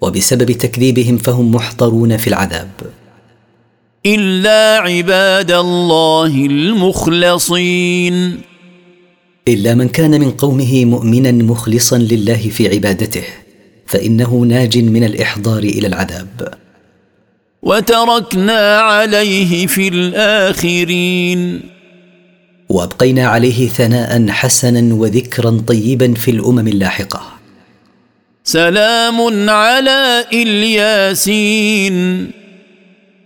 وبسبب 0.00 0.52
تكذيبهم 0.52 1.16
فهم 1.16 1.50
محضرون 1.50 2.16
في 2.16 2.26
العذاب. 2.26 2.70
إلا 4.06 4.78
عباد 4.78 5.50
الله 5.50 6.46
المخلصين. 6.46 8.40
إلا 9.48 9.74
من 9.74 9.88
كان 9.88 10.20
من 10.20 10.30
قومه 10.30 10.84
مؤمنا 10.84 11.32
مخلصا 11.32 11.98
لله 11.98 12.48
في 12.48 12.68
عبادته 12.68 13.24
فإنه 13.86 14.34
ناج 14.34 14.78
من 14.78 15.04
الإحضار 15.04 15.62
إلى 15.62 15.86
العذاب. 15.86 16.54
وتركنا 17.62 18.80
عليه 18.80 19.66
في 19.66 19.88
الآخرين. 19.88 21.60
وأبقينا 22.68 23.26
عليه 23.26 23.68
ثناء 23.68 24.28
حسنا 24.28 24.94
وذكرا 24.94 25.62
طيبا 25.66 26.14
في 26.14 26.30
الأمم 26.30 26.68
اللاحقة. 26.68 27.22
سلام 28.44 29.50
على 29.50 30.24
إلياسين. 30.32 32.30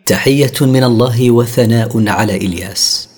تحية 0.07 0.53
من 0.61 0.85
الله 0.85 1.31
وثناء 1.31 2.09
على 2.09 2.37
إلياس. 2.37 3.10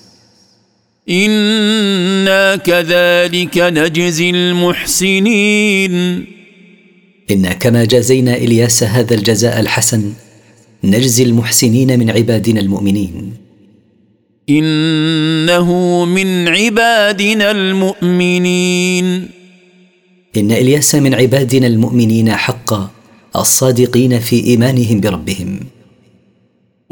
أنا 1.09 2.55
كذلك 2.55 3.57
نجزي 3.57 4.29
المحسنين. 4.29 5.93
أنا 7.31 7.53
كما 7.53 7.85
جازينا 7.85 8.35
الياس 8.37 8.83
هذا 8.83 9.15
الجزاء 9.15 9.59
الحسن 9.59 10.13
نجزي 10.83 11.23
المحسنين 11.23 11.99
من 11.99 12.09
عبادنا 12.09 12.59
المؤمنين. 12.59 13.33
انه 14.49 16.05
من 16.05 16.47
عبادنا 16.47 17.51
المؤمنين. 17.51 19.27
ان 20.37 20.51
الياس 20.51 20.95
من 20.95 21.13
عبادنا 21.13 21.67
المؤمنين 21.67 22.31
حقا 22.31 22.91
الصادقين 23.35 24.19
في 24.19 24.45
ايمانهم 24.45 25.01
بربهم. 25.01 25.59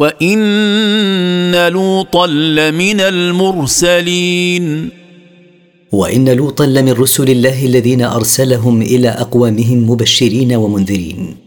وان 0.02 1.68
لوطا 1.68 2.28
لمن 2.28 3.00
المرسلين 3.02 4.90
وان 5.92 6.30
لوطا 6.30 6.66
لمن 6.66 6.92
رسل 6.92 7.30
الله 7.30 7.66
الذين 7.66 8.02
ارسلهم 8.02 8.82
إلى 8.82 9.10
اقوامهم 9.10 9.90
مبشرين 9.90 10.54
ومنذرين 10.54 11.38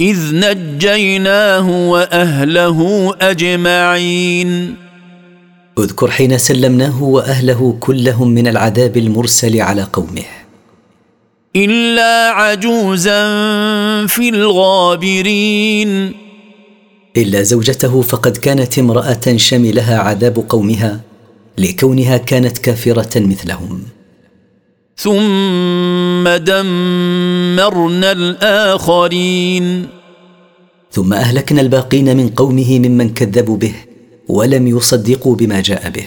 اذ 0.00 0.18
نجيناه 0.32 1.90
واهله 1.90 3.10
اجمعين 3.20 4.74
اذكر 5.78 6.10
حين 6.10 6.38
سلمناه 6.38 7.02
واهله 7.02 7.76
كلهم 7.80 8.28
من 8.28 8.48
العذاب 8.48 8.96
المرسل 8.96 9.60
على 9.60 9.82
قومه 9.82 10.24
الا 11.56 12.28
عجوزا 12.30 13.26
في 14.06 14.28
الغابرين 14.28 16.19
إلا 17.16 17.42
زوجته 17.42 18.02
فقد 18.02 18.36
كانت 18.36 18.78
امرأة 18.78 19.36
شملها 19.36 19.98
عذاب 19.98 20.44
قومها 20.48 21.00
لكونها 21.58 22.16
كانت 22.16 22.58
كافرة 22.58 23.20
مثلهم. 23.20 23.82
ثم 24.96 26.28
دمرنا 26.28 28.12
الآخرين. 28.12 29.86
ثم 30.92 31.12
أهلكنا 31.12 31.60
الباقين 31.60 32.16
من 32.16 32.28
قومه 32.28 32.78
ممن 32.78 33.14
كذبوا 33.14 33.56
به 33.56 33.74
ولم 34.28 34.66
يصدقوا 34.66 35.36
بما 35.36 35.60
جاء 35.60 35.90
به. 35.90 36.06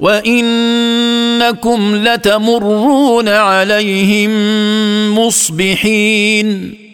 وإنكم 0.00 1.96
لتمرون 1.96 3.28
عليهم 3.28 4.30
مصبحين. 5.18 6.85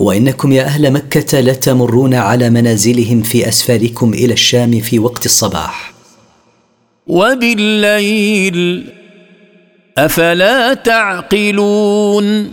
وإنكم 0.00 0.52
يا 0.52 0.62
أهل 0.62 0.92
مكة 0.92 1.40
لتمرون 1.40 2.14
على 2.14 2.50
منازلهم 2.50 3.22
في 3.22 3.48
أسفاركم 3.48 4.14
إلى 4.14 4.32
الشام 4.32 4.80
في 4.80 4.98
وقت 4.98 5.26
الصباح. 5.26 5.92
وبالليل 7.06 8.86
أفلا 9.98 10.74
تعقلون؟ 10.74 12.52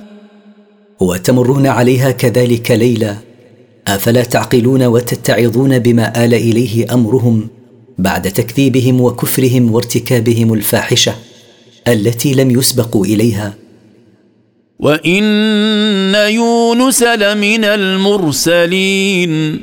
وتمرون 1.00 1.68
عليها 1.68 2.12
كذلك 2.12 2.72
ليلا. 2.72 3.18
أفلا 3.88 4.24
تعقلون 4.24 4.84
وتتعظون 4.84 5.80
بما 5.80 6.26
آل 6.26 6.34
إليه 6.34 6.94
أمرهم 6.94 7.48
بعد 7.98 8.32
تكذيبهم 8.32 9.02
وكفرهم 9.02 9.72
وارتكابهم 9.72 10.54
الفاحشة 10.54 11.16
التي 11.88 12.34
لم 12.34 12.52
يسبقوا 12.52 13.06
إليها. 13.06 13.54
وان 14.80 16.16
يونس 16.16 17.04
لمن 17.04 17.64
المرسلين 17.64 19.62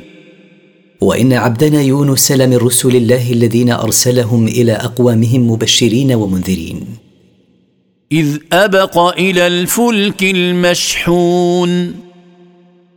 وان 1.01 1.33
عبدنا 1.33 1.81
يونس 1.81 2.31
لمن 2.31 2.57
رسل 2.57 2.95
الله 2.95 3.31
الذين 3.31 3.71
ارسلهم 3.71 4.47
إلى 4.47 4.71
اقوامهم 4.71 5.51
مبشرين 5.51 6.13
ومنذرين. 6.13 6.85
اذ 8.11 8.37
ابق 8.53 8.97
إلى 8.97 9.47
الفلك 9.47 10.23
المشحون 10.23 11.93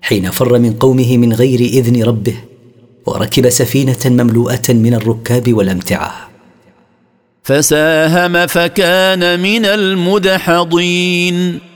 حين 0.00 0.30
فر 0.30 0.58
من 0.58 0.72
قومه 0.72 1.16
من 1.16 1.32
غير 1.32 1.60
إذن 1.60 2.02
ربه 2.02 2.34
وركب 3.06 3.48
سفينة 3.48 4.06
مملوءة 4.06 4.62
من 4.68 4.94
الركاب 4.94 5.54
والأمتعة. 5.54 6.28
فساهم 7.42 8.46
فكان 8.46 9.40
من 9.40 9.64
المدحضين. 9.64 11.67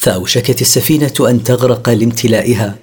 فأوشكت 0.00 0.62
السفينة 0.62 1.12
أن 1.20 1.42
تغرق 1.42 1.88
لامتلائها 1.88 2.76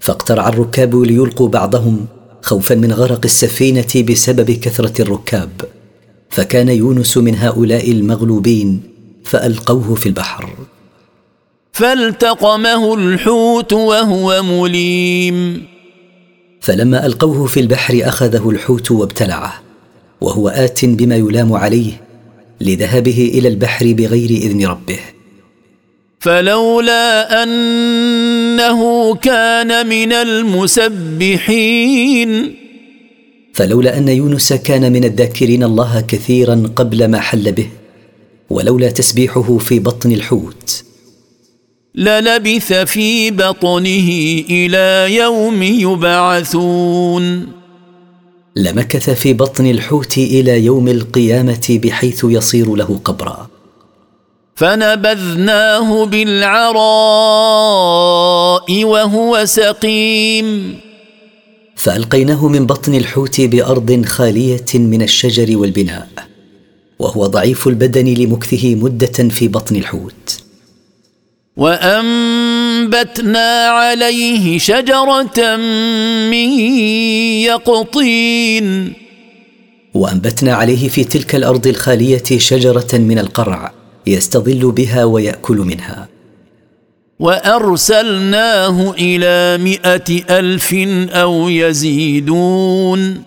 فاقترع 0.00 0.48
الركاب 0.48 0.96
ليلقوا 0.96 1.48
بعضهم 1.48 2.06
خوفا 2.42 2.74
من 2.74 2.92
غرق 2.92 3.20
السفينة 3.24 4.04
بسبب 4.08 4.50
كثرة 4.50 5.02
الركاب. 5.02 5.50
فكان 6.30 6.68
يونس 6.68 7.16
من 7.16 7.34
هؤلاء 7.34 7.90
المغلوبين 7.90 8.82
فألقوه 9.24 9.94
في 9.94 10.06
البحر. 10.06 10.48
فالتقمه 11.72 12.94
الحوت 12.94 13.72
وهو 13.72 14.42
مليم. 14.42 15.66
فلما 16.60 17.06
ألقوه 17.06 17.46
في 17.46 17.60
البحر 17.60 18.00
أخذه 18.04 18.50
الحوت 18.50 18.90
وابتلعه 18.90 19.62
وهو 20.20 20.48
آت 20.48 20.84
بما 20.84 21.16
يلام 21.16 21.52
عليه 21.52 21.92
لذهابه 22.60 23.30
إلى 23.34 23.48
البحر 23.48 23.92
بغير 23.92 24.30
إذن 24.30 24.66
ربه. 24.66 24.98
فلولا 26.20 27.42
أنه 27.42 29.14
كان 29.14 29.86
من 29.88 30.12
المسبحين. 30.12 31.50
فلولا 33.54 33.98
أن 33.98 34.08
يونس 34.08 34.52
كان 34.52 34.92
من 34.92 35.04
الذاكرين 35.04 35.64
الله 35.64 36.00
كثيرا 36.00 36.72
قبل 36.76 37.08
ما 37.08 37.20
حل 37.20 37.52
به 37.52 37.68
ولولا 38.50 38.90
تسبيحه 38.90 39.58
في 39.58 39.78
بطن 39.78 40.12
الحوت. 40.12 40.84
للبث 41.94 42.72
في 42.72 43.30
بطنه 43.30 44.08
إلى 44.50 45.14
يوم 45.14 45.62
يبعثون. 45.62 47.48
لمكث 48.56 49.10
في 49.10 49.32
بطن 49.32 49.66
الحوت 49.66 50.18
إلى 50.18 50.64
يوم 50.64 50.88
القيامة 50.88 51.80
بحيث 51.84 52.24
يصير 52.24 52.74
له 52.76 53.00
قبرا. 53.04 53.49
فنبذناه 54.60 56.04
بالعراء 56.06 56.84
وهو 58.84 59.44
سقيم. 59.44 60.76
فألقيناه 61.76 62.48
من 62.48 62.66
بطن 62.66 62.94
الحوت 62.94 63.40
بأرض 63.40 64.04
خالية 64.04 64.66
من 64.74 65.02
الشجر 65.02 65.56
والبناء 65.58 66.08
وهو 66.98 67.26
ضعيف 67.26 67.68
البدن 67.68 68.14
لمكثه 68.14 68.74
مدة 68.74 69.28
في 69.28 69.48
بطن 69.48 69.76
الحوت. 69.76 70.40
وأنبتنا 71.56 72.46
عليه 73.66 74.58
شجرة 74.58 75.56
من 76.30 76.50
يقطين. 77.40 78.92
وأنبتنا 79.94 80.54
عليه 80.54 80.88
في 80.88 81.04
تلك 81.04 81.34
الأرض 81.34 81.66
الخالية 81.66 82.38
شجرة 82.38 82.88
من 82.92 83.18
القرع. 83.18 83.79
يستظل 84.06 84.72
بها 84.72 85.04
ويأكل 85.04 85.56
منها. 85.56 86.08
وأرسلناه 87.20 88.90
إلى 88.90 89.64
مائه 89.64 90.38
ألف 90.38 90.74
أو 91.10 91.48
يزيدون. 91.48 93.22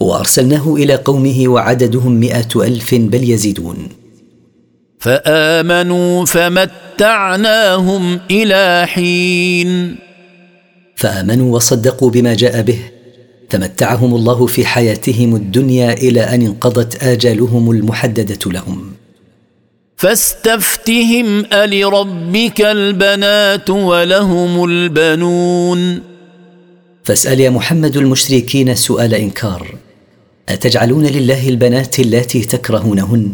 وأرسلناه 0.00 0.74
إلى 0.74 0.94
قومه 0.94 1.48
وعددهم 1.48 2.12
مائه 2.12 2.48
ألف 2.56 2.94
بل 2.94 3.30
يزيدون. 3.30 3.76
فآمنوا 4.98 6.24
فمتعناهم 6.24 8.20
إلى 8.30 8.86
حين. 8.86 9.96
فآمنوا 10.96 11.54
وصدقوا 11.54 12.10
بما 12.10 12.34
جاء 12.34 12.62
به. 12.62 12.78
فمتعهم 13.50 14.14
الله 14.14 14.46
في 14.46 14.66
حياتهم 14.66 15.36
الدنيا 15.36 15.92
إلى 15.92 16.20
أن 16.20 16.42
انقضت 16.42 17.02
آجالهم 17.04 17.70
المحددة 17.70 18.50
لهم. 18.50 18.93
فاستفتهم 19.96 21.44
ألربك 21.52 22.60
البنات 22.60 23.70
ولهم 23.70 24.64
البنون. 24.64 26.02
فاسأل 27.04 27.40
يا 27.40 27.50
محمد 27.50 27.96
المشركين 27.96 28.74
سؤال 28.74 29.14
إنكار. 29.14 29.74
أتجعلون 30.48 31.06
لله 31.06 31.48
البنات 31.48 31.98
اللاتي 31.98 32.40
تكرهونهن؟ 32.40 33.32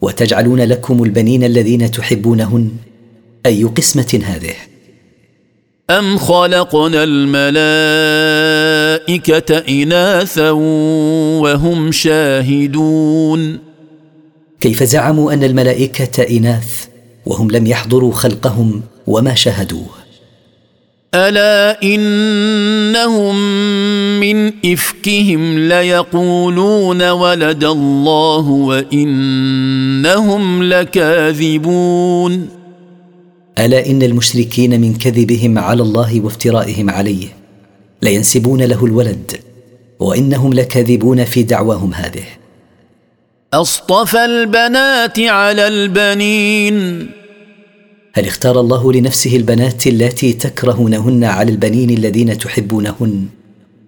وتجعلون 0.00 0.60
لكم 0.60 1.02
البنين 1.02 1.44
الذين 1.44 1.90
تحبونهن؟ 1.90 2.70
أي 3.46 3.64
قسمة 3.64 4.20
هذه؟ 4.24 4.54
أم 5.90 6.18
خلقنا 6.18 7.04
الملائكة 7.04 7.58
إناثا 9.68 10.50
وهم 11.40 11.92
شاهدون؟ 11.92 13.71
كيف 14.62 14.82
زعموا 14.82 15.32
أن 15.32 15.44
الملائكة 15.44 16.22
إناث 16.22 16.86
وهم 17.26 17.50
لم 17.50 17.66
يحضروا 17.66 18.12
خلقهم 18.12 18.82
وما 19.06 19.34
شاهدوه؟ 19.34 19.86
ألا 21.14 21.82
إنهم 21.82 23.36
من 24.20 24.52
إفكهم 24.72 25.58
ليقولون 25.58 27.10
ولد 27.10 27.64
الله 27.64 28.48
وإنهم 28.48 29.52
لكاذبون. 30.62 32.48
ألا 33.58 33.86
إن 33.86 34.02
المشركين 34.02 34.80
من 34.80 34.94
كذبهم 34.94 35.58
على 35.58 35.82
الله 35.82 36.20
وافترائهم 36.20 36.90
عليه 36.90 37.28
لينسبون 38.02 38.62
له 38.62 38.84
الولد 38.84 39.32
وإنهم 40.00 40.54
لكاذبون 40.54 41.24
في 41.24 41.42
دعواهم 41.42 41.94
هذه؟ 41.94 42.41
أصطفى 43.54 44.24
البنات 44.24 45.20
على 45.20 45.68
البنين. 45.68 47.08
هل 48.14 48.26
اختار 48.26 48.60
الله 48.60 48.92
لنفسه 48.92 49.36
البنات 49.36 49.86
اللاتي 49.86 50.32
تكرهونهن 50.32 51.24
على 51.24 51.50
البنين 51.50 51.90
الذين 51.90 52.38
تحبونهن؟ 52.38 53.26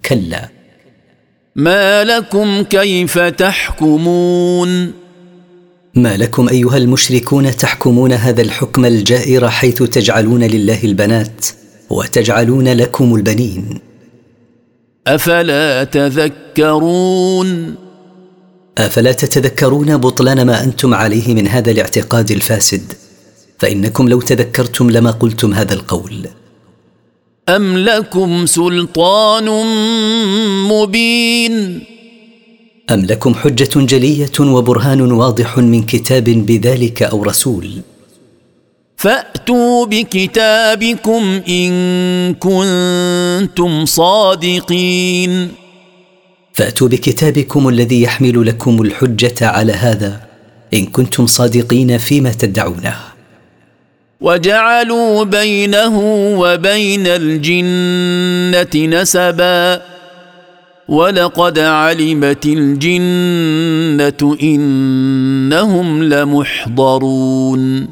كلا. 0.06 0.48
ما 1.56 2.04
لكم 2.04 2.62
كيف 2.62 3.18
تحكمون؟ 3.18 4.92
ما 5.94 6.16
لكم 6.16 6.48
أيها 6.48 6.76
المشركون 6.76 7.56
تحكمون 7.56 8.12
هذا 8.12 8.42
الحكم 8.42 8.84
الجائر 8.84 9.48
حيث 9.48 9.82
تجعلون 9.82 10.44
لله 10.44 10.84
البنات 10.84 11.46
وتجعلون 11.90 12.68
لكم 12.68 13.14
البنين؟ 13.14 13.80
أفلا 15.06 15.84
تذكرون؟ 15.84 17.83
أفلا 18.78 19.12
تتذكرون 19.12 19.96
بطلان 19.96 20.46
ما 20.46 20.64
أنتم 20.64 20.94
عليه 20.94 21.34
من 21.34 21.48
هذا 21.48 21.70
الاعتقاد 21.70 22.30
الفاسد؟ 22.30 22.92
فإنكم 23.58 24.08
لو 24.08 24.20
تذكرتم 24.20 24.90
لما 24.90 25.10
قلتم 25.10 25.54
هذا 25.54 25.74
القول. 25.74 26.28
أم 27.48 27.78
لكم 27.78 28.46
سلطان 28.46 29.44
مبين؟ 30.68 31.82
أم 32.90 33.04
لكم 33.04 33.34
حجة 33.34 33.70
جلية 33.76 34.40
وبرهان 34.40 35.12
واضح 35.12 35.58
من 35.58 35.82
كتاب 35.82 36.24
بذلك 36.24 37.02
أو 37.02 37.22
رسول؟ 37.22 37.70
فأتوا 38.96 39.86
بكتابكم 39.86 41.40
إن 41.48 42.34
كنتم 42.34 43.84
صادقين. 43.84 45.63
فأتوا 46.54 46.88
بكتابكم 46.88 47.68
الذي 47.68 48.02
يحمل 48.02 48.46
لكم 48.46 48.82
الحجة 48.82 49.46
على 49.46 49.72
هذا 49.72 50.20
إن 50.74 50.86
كنتم 50.86 51.26
صادقين 51.26 51.98
فيما 51.98 52.32
تدعونه. 52.32 52.96
وجعلوا 54.20 55.24
بينه 55.24 55.98
وبين 56.38 57.06
الجنة 57.06 59.00
نسبا. 59.00 59.82
ولقد 60.88 61.58
علمت 61.58 62.46
الجنة 62.46 64.36
إنهم 64.42 66.02
لمحضرون. 66.02 67.88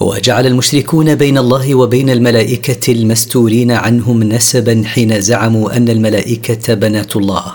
وجعل 0.00 0.46
المشركون 0.46 1.14
بين 1.14 1.38
الله 1.38 1.74
وبين 1.74 2.10
الملائكة 2.10 2.92
المستورين 2.92 3.70
عنهم 3.70 4.22
نسبا 4.22 4.82
حين 4.86 5.20
زعموا 5.20 5.76
أن 5.76 5.88
الملائكة 5.88 6.74
بنات 6.74 7.16
الله. 7.16 7.52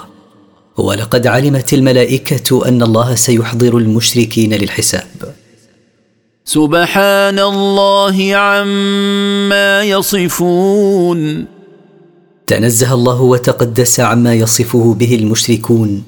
ولقد 0.77 1.27
علمت 1.27 1.73
الملائكة 1.73 2.67
أن 2.67 2.83
الله 2.83 3.15
سيحضر 3.15 3.77
المشركين 3.77 4.53
للحساب. 4.53 5.33
سبحان 6.45 7.39
الله 7.39 8.35
عما 8.35 9.83
يصفون. 9.83 11.45
تنزه 12.47 12.93
الله 12.93 13.21
وتقدس 13.21 13.99
عما 13.99 14.33
يصفه 14.33 14.95
به 14.99 15.15
المشركون 15.15 16.03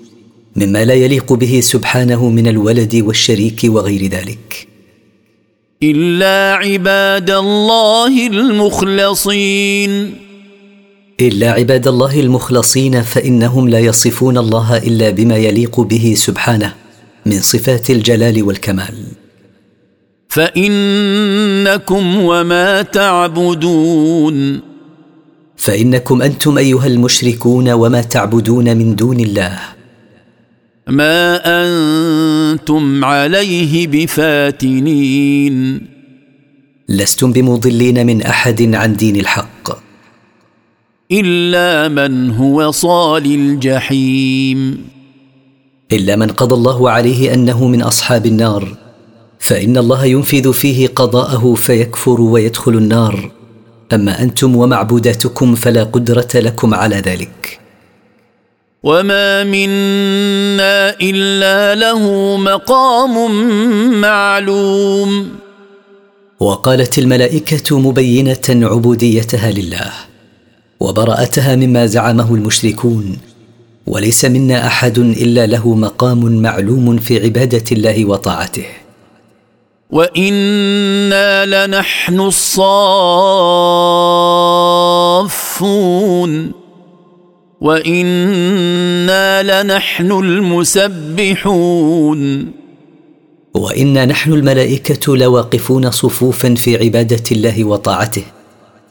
مما 0.55 0.85
لا 0.85 0.93
يليق 0.93 1.33
به 1.33 1.59
سبحانه 1.59 2.29
من 2.29 2.47
الولد 2.47 2.95
والشريك 2.95 3.61
وغير 3.63 4.07
ذلك. 4.07 4.76
إلا 5.83 6.53
عباد 6.53 7.29
الله 7.29 8.27
المخلصين. 8.27 10.15
إلا 11.21 11.51
عباد 11.51 11.87
الله 11.87 12.19
المخلصين 12.19 13.01
فإنهم 13.01 13.69
لا 13.69 13.79
يصفون 13.79 14.37
الله 14.37 14.77
إلا 14.77 15.09
بما 15.09 15.37
يليق 15.37 15.79
به 15.79 16.13
سبحانه 16.17 16.73
من 17.25 17.41
صفات 17.41 17.89
الجلال 17.89 18.43
والكمال. 18.43 18.95
فإنكم 20.29 22.17
وما 22.21 22.81
تعبدون. 22.81 24.61
فإنكم 25.57 26.21
أنتم 26.21 26.57
أيها 26.57 26.87
المشركون 26.87 27.69
وما 27.69 28.01
تعبدون 28.01 28.77
من 28.77 28.95
دون 28.95 29.19
الله. 29.19 29.59
ما 30.87 31.35
أنتم 32.51 33.05
عليه 33.05 33.87
بفاتنين. 33.87 35.87
لستم 36.89 37.31
بمضلين 37.31 38.05
من 38.05 38.21
أحد 38.21 38.75
عن 38.75 38.95
دين 38.95 39.15
الحق. 39.15 39.69
إلا 41.11 41.87
من 41.87 42.31
هو 42.31 42.71
صال 42.71 43.25
الجحيم. 43.25 44.87
إلا 45.91 46.15
من 46.15 46.27
قضى 46.27 46.55
الله 46.55 46.89
عليه 46.89 47.33
أنه 47.33 47.67
من 47.67 47.81
أصحاب 47.81 48.25
النار 48.25 48.77
فإن 49.39 49.77
الله 49.77 50.05
ينفذ 50.05 50.53
فيه 50.53 50.87
قضاءه 50.87 51.53
فيكفر 51.53 52.21
ويدخل 52.21 52.71
النار. 52.71 53.31
أما 53.93 54.23
أنتم 54.23 54.55
ومعبوداتكم 54.55 55.55
فلا 55.55 55.83
قدرة 55.83 56.27
لكم 56.35 56.73
على 56.73 56.95
ذلك. 56.95 57.59
وما 58.83 59.43
منا 59.43 60.95
الا 61.01 61.75
له 61.75 62.01
مقام 62.37 63.31
معلوم. 64.01 65.29
وقالت 66.39 66.97
الملائكة 66.97 67.79
مبينة 67.79 68.47
عبوديتها 68.49 69.51
لله 69.51 69.91
وبراءتها 70.79 71.55
مما 71.55 71.85
زعمه 71.85 72.35
المشركون 72.35 73.17
وليس 73.87 74.25
منا 74.25 74.67
أحد 74.67 74.97
إلا 74.97 75.45
له 75.45 75.75
مقام 75.75 76.41
معلوم 76.41 76.97
في 76.97 77.23
عبادة 77.23 77.63
الله 77.71 78.05
وطاعته. 78.05 78.65
وأنا 79.89 81.45
لنحن 81.45 82.19
الصافون. 82.19 83.47
وأنا 87.61 89.43
لنحن 89.63 90.11
المسبحون 90.11 91.71
وانا 93.53 94.05
نحن 94.05 94.33
الملائكه 94.33 95.17
لواقفون 95.17 95.91
صفوفا 95.91 96.55
في 96.55 96.77
عباده 96.77 97.23
الله 97.31 97.63
وطاعته. 97.63 98.23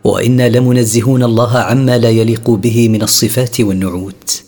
وأنا 0.05 0.49
لمنزهون 0.49 1.23
الله 1.23 1.59
عما 1.59 1.99
لا 1.99 2.11
يليق 2.11 2.51
به 2.51 2.89
من 2.89 3.03
الصفات 3.03 3.61
والنعوت. 3.61 4.43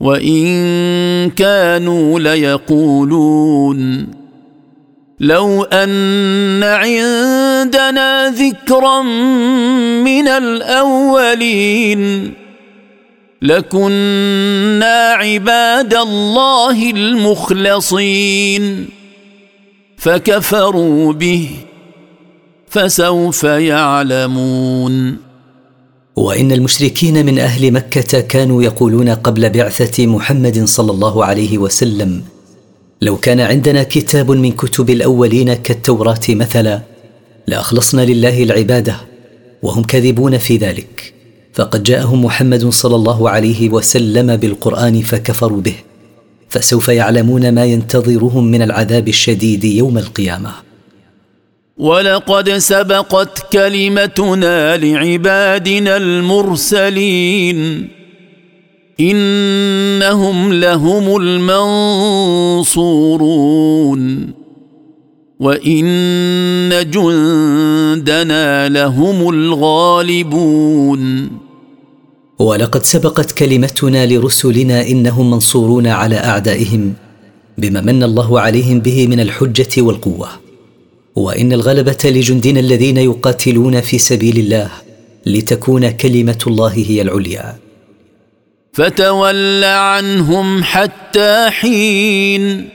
وان 0.00 1.30
كانوا 1.30 2.20
ليقولون 2.20 4.06
لو 5.20 5.62
ان 5.62 6.62
عندنا 6.62 8.30
ذكرا 8.30 9.02
من 10.02 10.28
الاولين 10.28 12.02
لكنا 13.42 15.12
عباد 15.12 15.94
الله 15.94 16.90
المخلصين 16.90 18.62
فكفروا 19.96 21.12
به 21.12 21.50
فسوف 22.68 23.44
يعلمون 23.44 25.16
وان 26.16 26.52
المشركين 26.52 27.26
من 27.26 27.38
أهل 27.38 27.72
مكه 27.72 28.20
كانوا 28.20 28.62
يقولون 28.62 29.08
قبل 29.08 29.50
بعثه 29.50 30.06
محمد 30.06 30.64
صلى 30.64 30.92
الله 30.92 31.24
عليه 31.24 31.58
وسلم. 31.58 32.22
لو 33.00 33.16
كان 33.16 33.40
عندنا 33.40 33.82
كتاب 33.82 34.30
من 34.30 34.52
كتب 34.52 34.90
الاولين 34.90 35.54
كالتوراه 35.54 36.20
مثلا 36.28 36.80
لاخلصنا 37.46 38.02
لله 38.02 38.42
العباده 38.42 38.96
وهم 39.62 39.82
كاذبون 39.82 40.38
في 40.38 40.56
ذلك. 40.56 41.21
فقد 41.52 41.82
جاءهم 41.82 42.24
محمد 42.24 42.68
صلى 42.68 42.96
الله 42.96 43.30
عليه 43.30 43.70
وسلم 43.70 44.36
بالقرآن 44.36 45.00
فكفروا 45.02 45.60
به 45.60 45.74
فسوف 46.48 46.88
يعلمون 46.88 47.54
ما 47.54 47.64
ينتظرهم 47.64 48.44
من 48.44 48.62
العذاب 48.62 49.08
الشديد 49.08 49.64
يوم 49.64 49.98
القيامة. 49.98 50.50
ولقد 51.78 52.50
سبقت 52.50 53.52
كلمتنا 53.52 54.76
لعبادنا 54.76 55.96
المرسلين 55.96 57.88
إنهم 59.00 60.52
لهم 60.52 61.16
المنصورون. 62.76 64.41
وان 65.42 66.90
جندنا 66.90 68.68
لهم 68.68 69.28
الغالبون 69.28 71.02
ولقد 72.38 72.84
سبقت 72.84 73.32
كلمتنا 73.32 74.06
لرسلنا 74.06 74.86
إنهم 74.86 75.30
منصورون 75.30 75.86
على 75.86 76.16
أعدائهم 76.16 76.94
بما 77.58 77.80
من 77.80 78.02
الله 78.02 78.40
عليهم 78.40 78.80
به 78.80 79.06
من 79.06 79.20
الحجة 79.20 79.82
والقوة. 79.82 80.28
وإن 81.16 81.52
الغلبة 81.52 81.98
لجندنا 82.04 82.60
الذين 82.60 82.96
يقاتلون 82.96 83.80
في 83.80 83.98
سبيل 83.98 84.38
الله 84.38 84.70
لتكون 85.26 85.90
كلمة 85.90 86.38
الله 86.46 86.72
هي 86.72 87.02
العليا. 87.02 87.56
فتول 88.72 89.64
عنهم 89.64 90.62
حتى 90.62 91.50
حين 91.50 92.68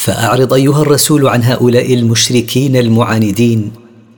فأعرض 0.00 0.52
أيها 0.52 0.82
الرسول 0.82 1.28
عن 1.28 1.42
هؤلاء 1.42 1.94
المشركين 1.94 2.76
المعاندين 2.76 3.72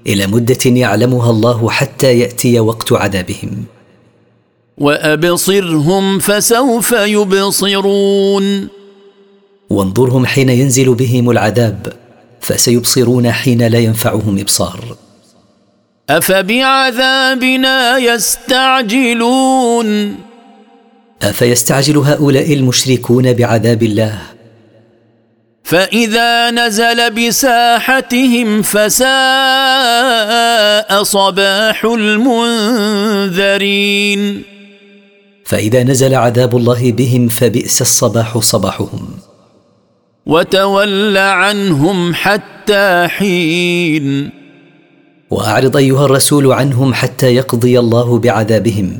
إلى 0.07 0.27
مدة 0.27 0.59
يعلمها 0.67 1.31
الله 1.31 1.71
حتى 1.71 2.19
يأتي 2.19 2.61
وقت 2.61 2.93
عذابهم. 2.93 3.65
وأبصرهم 4.79 6.19
فسوف 6.19 6.93
يبصرون. 6.93 8.69
وانظرهم 9.71 10.27
حين 10.27 10.49
ينزل 10.49 10.95
بهم 10.95 11.31
العذاب 11.31 11.93
فسيبصرون 12.41 13.33
حين 13.33 13.67
لا 13.67 13.79
ينفعهم 13.79 14.39
إبصار. 14.39 14.97
أفبعذابنا 16.11 17.99
يستعجلون؟ 17.99 19.89
أفيستعجل 21.23 21.97
هؤلاء 21.99 22.55
المشركون 22.55 23.33
بعذاب 23.33 23.83
الله؟ 23.83 24.19
فإذا 25.73 26.51
نزل 26.51 27.11
بساحتهم 27.11 28.63
فساء 28.63 29.09
صباح 31.03 31.85
المنذرين. 31.85 33.43
فإذا 35.45 35.83
نزل 35.83 36.15
عذاب 36.15 36.57
الله 36.57 36.93
بهم 36.93 37.29
فبئس 37.29 37.81
الصباح 37.83 38.39
صباحهم. 38.39 39.09
وتول 40.27 41.17
عنهم 41.17 42.15
حتى 42.15 43.07
حين. 43.09 44.31
وأعرض 45.31 45.77
أيها 45.77 46.05
الرسول 46.05 46.53
عنهم 46.53 46.95
حتى 46.95 47.35
يقضي 47.35 47.79
الله 47.79 48.19
بعذابهم. 48.19 48.99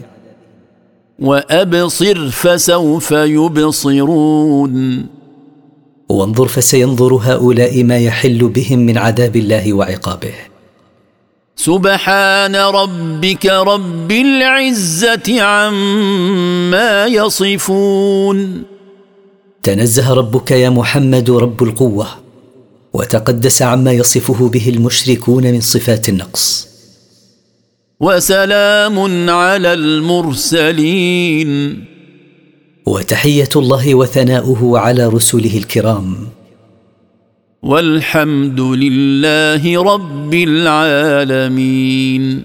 وأبصر 1.19 2.29
فسوف 2.31 3.11
يبصرون. 3.11 5.07
وانظر 6.13 6.49
فسينظر 6.49 7.15
هؤلاء 7.15 7.83
ما 7.83 7.99
يحل 7.99 8.49
بهم 8.49 8.79
من 8.79 8.99
عذاب 8.99 9.37
الله 9.37 9.73
وعقابه. 9.73 10.35
سبحان 11.57 12.57
ربك 12.57 13.47
رب 13.47 14.13
العزة 14.13 15.43
عما 15.43 17.07
يصفون. 17.07 18.63
تنزه 19.63 20.15
ربك 20.15 20.51
يا 20.51 20.71
محمد 20.71 21.31
رب 21.31 21.63
القوة 21.63 22.07
وتقدس 22.93 23.63
عما 23.63 23.93
يصفه 23.93 24.49
به 24.49 24.69
المشركون 24.69 25.43
من 25.43 25.61
صفات 25.61 26.09
النقص. 26.09 26.69
وسلام 28.01 29.31
على 29.31 29.73
المرسلين. 29.73 31.92
وتحية 32.87 33.49
الله 33.57 33.95
وثناؤه 33.95 34.79
على 34.79 35.07
رسله 35.07 35.59
الكرام. 35.59 36.17
والحمد 37.63 38.61
لله 38.61 39.83
رب 39.83 40.35
العالمين. 40.35 42.43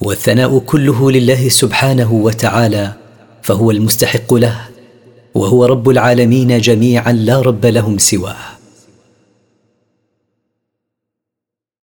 والثناء 0.00 0.58
كله 0.58 1.10
لله 1.10 1.48
سبحانه 1.48 2.12
وتعالى 2.12 2.92
فهو 3.42 3.70
المستحق 3.70 4.34
له 4.34 4.60
وهو 5.34 5.64
رب 5.64 5.88
العالمين 5.88 6.58
جميعا 6.58 7.12
لا 7.12 7.40
رب 7.40 7.66
لهم 7.66 7.98
سواه. 7.98 8.57